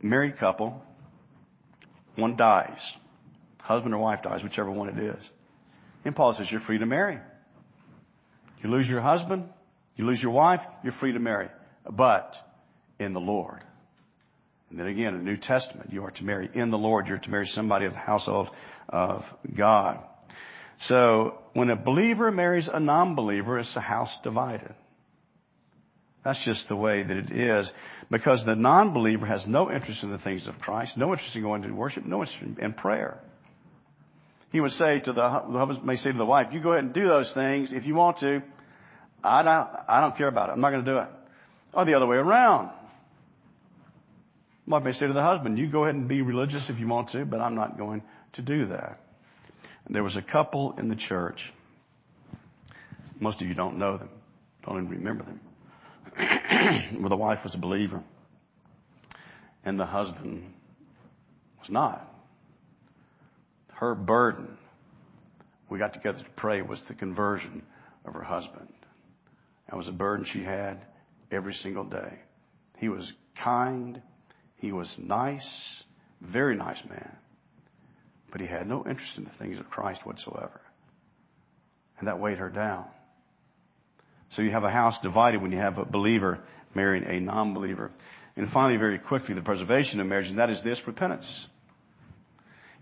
married 0.02 0.38
couple. 0.38 0.82
One 2.16 2.36
dies. 2.36 2.80
Husband 3.58 3.94
or 3.94 3.98
wife 3.98 4.22
dies, 4.22 4.42
whichever 4.42 4.70
one 4.70 4.88
it 4.88 4.98
is. 4.98 5.30
And 6.04 6.14
Paul 6.14 6.34
says 6.34 6.50
you're 6.50 6.60
free 6.60 6.78
to 6.78 6.86
marry. 6.86 7.18
You 8.62 8.70
lose 8.70 8.88
your 8.88 9.00
husband, 9.00 9.48
you 9.96 10.06
lose 10.06 10.22
your 10.22 10.32
wife, 10.32 10.60
you're 10.82 10.92
free 10.92 11.12
to 11.12 11.18
marry. 11.18 11.48
But 11.90 12.34
in 12.98 13.12
the 13.12 13.20
Lord. 13.20 13.62
And 14.70 14.78
then 14.78 14.86
again, 14.86 15.14
in 15.14 15.24
the 15.24 15.30
New 15.30 15.36
Testament, 15.36 15.92
you 15.92 16.04
are 16.04 16.10
to 16.12 16.24
marry 16.24 16.50
in 16.52 16.70
the 16.70 16.78
Lord. 16.78 17.06
You're 17.06 17.18
to 17.18 17.30
marry 17.30 17.46
somebody 17.46 17.86
of 17.86 17.92
the 17.92 17.98
household 17.98 18.50
of 18.88 19.22
God. 19.56 20.00
So 20.80 21.38
when 21.52 21.70
a 21.70 21.76
believer 21.76 22.30
marries 22.30 22.68
a 22.72 22.80
non-believer, 22.80 23.58
it's 23.58 23.76
a 23.76 23.80
house 23.80 24.16
divided. 24.22 24.74
That's 26.24 26.42
just 26.42 26.68
the 26.68 26.76
way 26.76 27.02
that 27.02 27.16
it 27.16 27.30
is. 27.30 27.70
Because 28.10 28.44
the 28.44 28.54
non-believer 28.54 29.26
has 29.26 29.46
no 29.46 29.70
interest 29.70 30.02
in 30.02 30.10
the 30.10 30.18
things 30.18 30.46
of 30.46 30.58
Christ, 30.58 30.96
no 30.96 31.12
interest 31.12 31.36
in 31.36 31.42
going 31.42 31.62
to 31.62 31.70
worship, 31.72 32.04
no 32.06 32.22
interest 32.22 32.58
in 32.58 32.72
prayer. 32.72 33.18
He 34.50 34.60
would 34.60 34.72
say 34.72 35.00
to 35.00 35.12
the, 35.12 35.42
the 35.50 35.58
husband 35.58 35.84
may 35.84 35.96
say 35.96 36.12
to 36.12 36.18
the 36.18 36.24
wife, 36.24 36.48
you 36.52 36.62
go 36.62 36.72
ahead 36.72 36.84
and 36.84 36.94
do 36.94 37.06
those 37.06 37.32
things 37.34 37.72
if 37.72 37.84
you 37.84 37.94
want 37.94 38.18
to. 38.18 38.42
I 39.22 39.42
don't, 39.42 39.68
I 39.88 40.00
don't 40.00 40.16
care 40.16 40.28
about 40.28 40.48
it. 40.48 40.52
I'm 40.52 40.60
not 40.60 40.70
going 40.70 40.84
to 40.84 40.90
do 40.90 40.98
it. 40.98 41.08
Or 41.72 41.84
the 41.84 41.94
other 41.94 42.06
way 42.06 42.16
around. 42.16 42.70
Wife 44.66 44.84
may 44.84 44.92
say 44.92 45.06
to 45.06 45.12
the 45.12 45.22
husband, 45.22 45.58
you 45.58 45.70
go 45.70 45.84
ahead 45.84 45.94
and 45.94 46.08
be 46.08 46.22
religious 46.22 46.70
if 46.70 46.78
you 46.78 46.86
want 46.86 47.10
to, 47.10 47.24
but 47.26 47.40
I'm 47.40 47.54
not 47.54 47.76
going 47.76 48.02
to 48.34 48.42
do 48.42 48.66
that. 48.66 49.00
And 49.84 49.94
there 49.94 50.02
was 50.02 50.16
a 50.16 50.22
couple 50.22 50.74
in 50.78 50.88
the 50.88 50.96
church. 50.96 51.52
Most 53.20 53.42
of 53.42 53.48
you 53.48 53.54
don't 53.54 53.76
know 53.76 53.98
them. 53.98 54.08
Don't 54.64 54.76
even 54.76 54.88
remember 54.88 55.24
them. 55.24 55.40
where 56.98 57.08
the 57.08 57.16
wife 57.16 57.40
was 57.44 57.54
a 57.54 57.58
believer. 57.58 58.02
And 59.64 59.78
the 59.78 59.86
husband 59.86 60.52
was 61.58 61.70
not. 61.70 62.08
Her 63.72 63.94
burden, 63.94 64.56
we 65.68 65.78
got 65.78 65.94
together 65.94 66.18
to 66.18 66.30
pray, 66.36 66.62
was 66.62 66.82
the 66.88 66.94
conversion 66.94 67.62
of 68.04 68.14
her 68.14 68.22
husband. 68.22 68.72
That 69.68 69.76
was 69.76 69.88
a 69.88 69.92
burden 69.92 70.26
she 70.26 70.42
had 70.42 70.78
every 71.30 71.54
single 71.54 71.84
day. 71.84 72.18
He 72.78 72.88
was 72.88 73.12
kind, 73.42 74.00
he 74.56 74.72
was 74.72 74.94
nice, 74.98 75.84
very 76.20 76.56
nice 76.56 76.82
man. 76.88 77.16
But 78.30 78.40
he 78.40 78.46
had 78.46 78.66
no 78.66 78.84
interest 78.86 79.16
in 79.16 79.24
the 79.24 79.30
things 79.38 79.58
of 79.58 79.70
Christ 79.70 80.04
whatsoever. 80.04 80.60
And 81.98 82.08
that 82.08 82.20
weighed 82.20 82.38
her 82.38 82.50
down. 82.50 82.86
So 84.34 84.42
you 84.42 84.50
have 84.50 84.64
a 84.64 84.70
house 84.70 84.98
divided 85.02 85.42
when 85.42 85.52
you 85.52 85.58
have 85.58 85.78
a 85.78 85.84
believer 85.84 86.40
marrying 86.74 87.04
a 87.04 87.20
non-believer. 87.20 87.90
And 88.36 88.50
finally, 88.50 88.76
very 88.76 88.98
quickly, 88.98 89.34
the 89.34 89.42
preservation 89.42 90.00
of 90.00 90.06
marriage, 90.06 90.26
and 90.26 90.38
that 90.38 90.50
is 90.50 90.62
this, 90.64 90.80
repentance. 90.86 91.46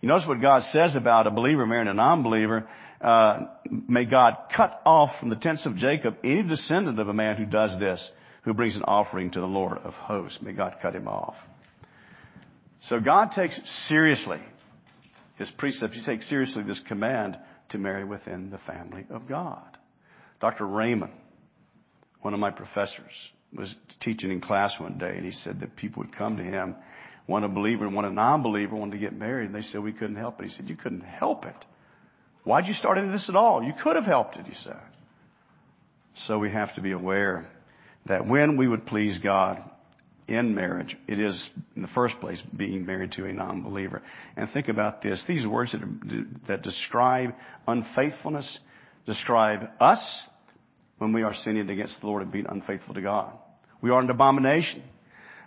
You 0.00 0.08
notice 0.08 0.26
what 0.26 0.40
God 0.40 0.62
says 0.64 0.96
about 0.96 1.26
a 1.26 1.30
believer 1.30 1.66
marrying 1.66 1.88
a 1.88 1.94
non-believer. 1.94 2.66
Uh, 3.00 3.46
may 3.70 4.06
God 4.06 4.36
cut 4.54 4.80
off 4.86 5.10
from 5.20 5.28
the 5.28 5.36
tents 5.36 5.66
of 5.66 5.76
Jacob 5.76 6.16
any 6.24 6.42
descendant 6.42 6.98
of 6.98 7.08
a 7.08 7.12
man 7.12 7.36
who 7.36 7.44
does 7.44 7.78
this, 7.78 8.10
who 8.44 8.54
brings 8.54 8.74
an 8.74 8.82
offering 8.84 9.30
to 9.30 9.40
the 9.40 9.46
Lord 9.46 9.78
of 9.78 9.92
hosts. 9.92 10.40
May 10.40 10.52
God 10.52 10.76
cut 10.80 10.94
him 10.94 11.06
off. 11.06 11.36
So 12.84 12.98
God 12.98 13.30
takes 13.30 13.60
seriously 13.88 14.40
his 15.36 15.50
precepts. 15.50 15.96
He 15.96 16.04
takes 16.04 16.28
seriously 16.28 16.62
this 16.62 16.80
command 16.80 17.38
to 17.68 17.78
marry 17.78 18.04
within 18.04 18.50
the 18.50 18.58
family 18.58 19.06
of 19.10 19.28
God. 19.28 19.78
Dr. 20.40 20.66
Raymond, 20.66 21.12
one 22.22 22.34
of 22.34 22.40
my 22.40 22.50
professors, 22.50 23.32
was 23.54 23.74
teaching 24.00 24.30
in 24.30 24.40
class 24.40 24.78
one 24.80 24.96
day 24.96 25.14
and 25.16 25.24
he 25.24 25.30
said 25.30 25.60
that 25.60 25.76
people 25.76 26.02
would 26.02 26.16
come 26.16 26.38
to 26.38 26.42
him, 26.42 26.74
one 27.26 27.44
a 27.44 27.48
believer 27.48 27.84
and 27.84 27.94
one 27.94 28.04
a 28.04 28.10
non-believer 28.10 28.74
wanted 28.74 28.92
to 28.92 28.98
get 28.98 29.12
married 29.12 29.46
and 29.46 29.54
they 29.54 29.62
said 29.62 29.82
we 29.82 29.92
couldn't 29.92 30.16
help 30.16 30.40
it. 30.40 30.44
He 30.44 30.50
said, 30.50 30.68
you 30.68 30.76
couldn't 30.76 31.02
help 31.02 31.44
it. 31.44 31.54
Why'd 32.44 32.66
you 32.66 32.74
start 32.74 32.98
into 32.98 33.12
this 33.12 33.28
at 33.28 33.36
all? 33.36 33.62
You 33.62 33.72
could 33.80 33.96
have 33.96 34.06
helped 34.06 34.36
it, 34.36 34.46
he 34.46 34.54
said. 34.54 34.80
So 36.14 36.38
we 36.38 36.50
have 36.50 36.74
to 36.74 36.80
be 36.80 36.92
aware 36.92 37.46
that 38.06 38.26
when 38.26 38.56
we 38.56 38.66
would 38.66 38.86
please 38.86 39.18
God, 39.18 39.62
in 40.28 40.54
marriage, 40.54 40.96
it 41.08 41.20
is 41.20 41.50
in 41.76 41.82
the 41.82 41.88
first 41.88 42.18
place 42.20 42.42
being 42.56 42.86
married 42.86 43.12
to 43.12 43.26
a 43.26 43.32
non-believer. 43.32 44.02
And 44.36 44.48
think 44.50 44.68
about 44.68 45.02
this. 45.02 45.22
These 45.26 45.46
words 45.46 45.72
that, 45.72 46.26
that 46.46 46.62
describe 46.62 47.34
unfaithfulness 47.66 48.60
describe 49.04 49.68
us 49.80 50.28
when 51.02 51.12
we 51.12 51.24
are 51.24 51.34
sinning 51.34 51.68
against 51.68 52.00
the 52.00 52.06
Lord 52.06 52.22
and 52.22 52.30
being 52.30 52.46
unfaithful 52.48 52.94
to 52.94 53.02
God. 53.02 53.36
We 53.80 53.90
are 53.90 54.00
an 54.00 54.08
abomination. 54.08 54.84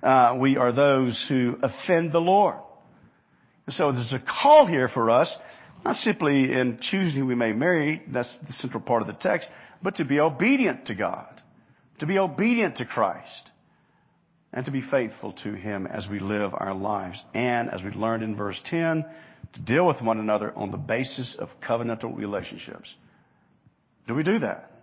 Uh, 0.03 0.37
we 0.37 0.57
are 0.57 0.73
those 0.73 1.25
who 1.29 1.55
offend 1.63 2.11
the 2.11 2.19
Lord. 2.19 2.57
so 3.69 3.93
there's 3.93 4.11
a 4.11 4.19
call 4.19 4.65
here 4.65 4.89
for 4.89 5.09
us, 5.09 5.33
not 5.85 5.95
simply 5.95 6.51
in 6.51 6.77
choosing 6.81 7.21
who 7.21 7.25
we 7.25 7.35
may 7.35 7.53
marry, 7.53 8.03
that's 8.11 8.37
the 8.45 8.51
central 8.51 8.83
part 8.83 9.01
of 9.01 9.07
the 9.07 9.13
text, 9.13 9.47
but 9.81 9.95
to 9.95 10.03
be 10.03 10.19
obedient 10.19 10.87
to 10.87 10.93
God, 10.93 11.41
to 11.99 12.05
be 12.05 12.19
obedient 12.19 12.75
to 12.77 12.85
Christ 12.85 13.49
and 14.51 14.65
to 14.65 14.71
be 14.71 14.81
faithful 14.81 15.31
to 15.43 15.53
Him 15.53 15.87
as 15.87 16.05
we 16.09 16.19
live 16.19 16.51
our 16.53 16.73
lives. 16.73 17.23
And 17.33 17.69
as 17.69 17.81
we 17.81 17.91
learned 17.91 18.23
in 18.23 18.35
verse 18.35 18.59
10, 18.65 19.05
to 19.53 19.61
deal 19.61 19.87
with 19.87 20.01
one 20.01 20.19
another 20.19 20.51
on 20.53 20.71
the 20.71 20.77
basis 20.77 21.37
of 21.39 21.47
covenantal 21.65 22.13
relationships. 22.13 22.93
Do 24.05 24.15
we 24.15 24.23
do 24.23 24.39
that? 24.39 24.74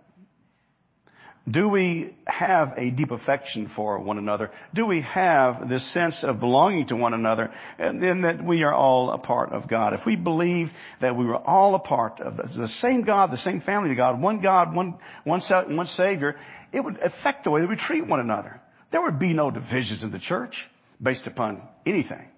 Do 1.49 1.67
we 1.67 2.15
have 2.25 2.75
a 2.77 2.89
deep 2.89 3.11
affection 3.11 3.69
for 3.75 3.99
one 3.99 4.17
another? 4.17 4.49
Do 4.73 4.85
we 4.85 5.01
have 5.01 5.67
this 5.67 5.85
sense 5.91 6.23
of 6.23 6.39
belonging 6.39 6.87
to 6.87 6.95
one 6.95 7.13
another 7.13 7.51
and 7.77 8.01
then 8.01 8.21
that 8.21 8.41
we 8.41 8.63
are 8.63 8.73
all 8.73 9.11
a 9.11 9.17
part 9.17 9.51
of 9.51 9.67
God? 9.67 9.93
If 9.93 10.05
we 10.05 10.15
believe 10.15 10.69
that 11.01 11.17
we 11.17 11.25
were 11.25 11.35
all 11.35 11.75
a 11.75 11.79
part 11.79 12.21
of 12.21 12.37
the 12.37 12.69
same 12.69 13.03
God, 13.03 13.29
the 13.29 13.37
same 13.37 13.59
family 13.59 13.91
of 13.91 13.97
God, 13.97 14.21
one 14.21 14.39
God, 14.39 14.73
one, 14.73 14.97
one, 15.25 15.41
one 15.75 15.87
Savior, 15.87 16.37
it 16.71 16.79
would 16.79 16.99
affect 16.99 17.43
the 17.43 17.51
way 17.51 17.59
that 17.59 17.69
we 17.69 17.75
treat 17.75 18.07
one 18.07 18.21
another. 18.21 18.61
There 18.93 19.01
would 19.01 19.19
be 19.19 19.33
no 19.33 19.51
divisions 19.51 20.01
in 20.01 20.11
the 20.11 20.19
church 20.19 20.55
based 21.01 21.27
upon 21.27 21.61
anything, 21.85 22.29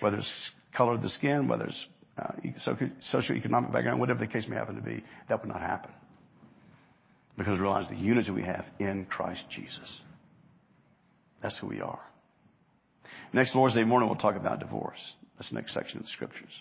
whether 0.00 0.18
it's 0.18 0.50
color 0.74 0.92
of 0.92 1.00
the 1.00 1.08
skin, 1.08 1.48
whether 1.48 1.64
it's 1.64 1.86
uh, 2.18 2.32
socioeconomic 2.66 3.72
background, 3.72 3.98
whatever 3.98 4.18
the 4.18 4.26
case 4.26 4.46
may 4.46 4.56
happen 4.56 4.74
to 4.74 4.82
be, 4.82 5.02
that 5.30 5.40
would 5.40 5.48
not 5.48 5.62
happen. 5.62 5.90
Because 7.36 7.58
realize 7.58 7.88
the 7.88 7.96
unity 7.96 8.30
we 8.30 8.42
have 8.42 8.66
in 8.78 9.06
Christ 9.06 9.44
Jesus. 9.50 10.00
That's 11.42 11.58
who 11.58 11.66
we 11.66 11.80
are. 11.80 12.00
Next 13.32 13.54
Lord's 13.54 13.74
Day 13.74 13.84
morning, 13.84 14.08
we'll 14.08 14.18
talk 14.18 14.36
about 14.36 14.60
divorce. 14.60 15.14
That's 15.36 15.48
the 15.48 15.56
next 15.56 15.74
section 15.74 15.98
of 15.98 16.04
the 16.04 16.10
scriptures. 16.10 16.52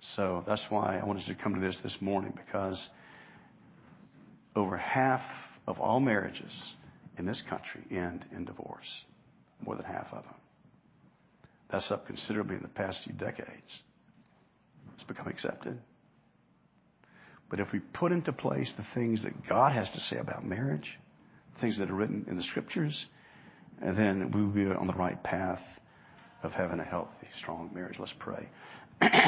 So 0.00 0.44
that's 0.46 0.64
why 0.70 0.98
I 0.98 1.04
wanted 1.04 1.26
to 1.26 1.34
come 1.34 1.54
to 1.54 1.60
this 1.60 1.78
this 1.82 1.96
morning 2.00 2.32
because 2.36 2.88
over 4.54 4.76
half 4.76 5.22
of 5.66 5.80
all 5.80 6.00
marriages 6.00 6.52
in 7.18 7.26
this 7.26 7.42
country 7.48 7.82
end 7.90 8.24
in 8.32 8.44
divorce. 8.44 9.04
More 9.64 9.74
than 9.74 9.84
half 9.84 10.06
of 10.12 10.22
them. 10.22 10.34
That's 11.70 11.90
up 11.90 12.06
considerably 12.06 12.56
in 12.56 12.62
the 12.62 12.68
past 12.68 13.02
few 13.04 13.12
decades. 13.12 13.82
It's 14.94 15.02
become 15.02 15.26
accepted. 15.26 15.78
But 17.50 17.60
if 17.60 17.72
we 17.72 17.80
put 17.80 18.12
into 18.12 18.32
place 18.32 18.72
the 18.76 18.86
things 18.94 19.22
that 19.22 19.48
God 19.48 19.72
has 19.72 19.88
to 19.90 20.00
say 20.00 20.18
about 20.18 20.44
marriage, 20.44 20.98
things 21.60 21.78
that 21.78 21.90
are 21.90 21.94
written 21.94 22.26
in 22.28 22.36
the 22.36 22.42
scriptures, 22.42 23.06
then 23.80 24.30
we 24.32 24.42
will 24.42 24.52
be 24.52 24.66
on 24.66 24.86
the 24.86 24.92
right 24.92 25.22
path 25.22 25.62
of 26.42 26.52
having 26.52 26.80
a 26.80 26.84
healthy, 26.84 27.28
strong 27.38 27.70
marriage. 27.72 27.98
Let's 27.98 28.14
pray. 28.18 28.48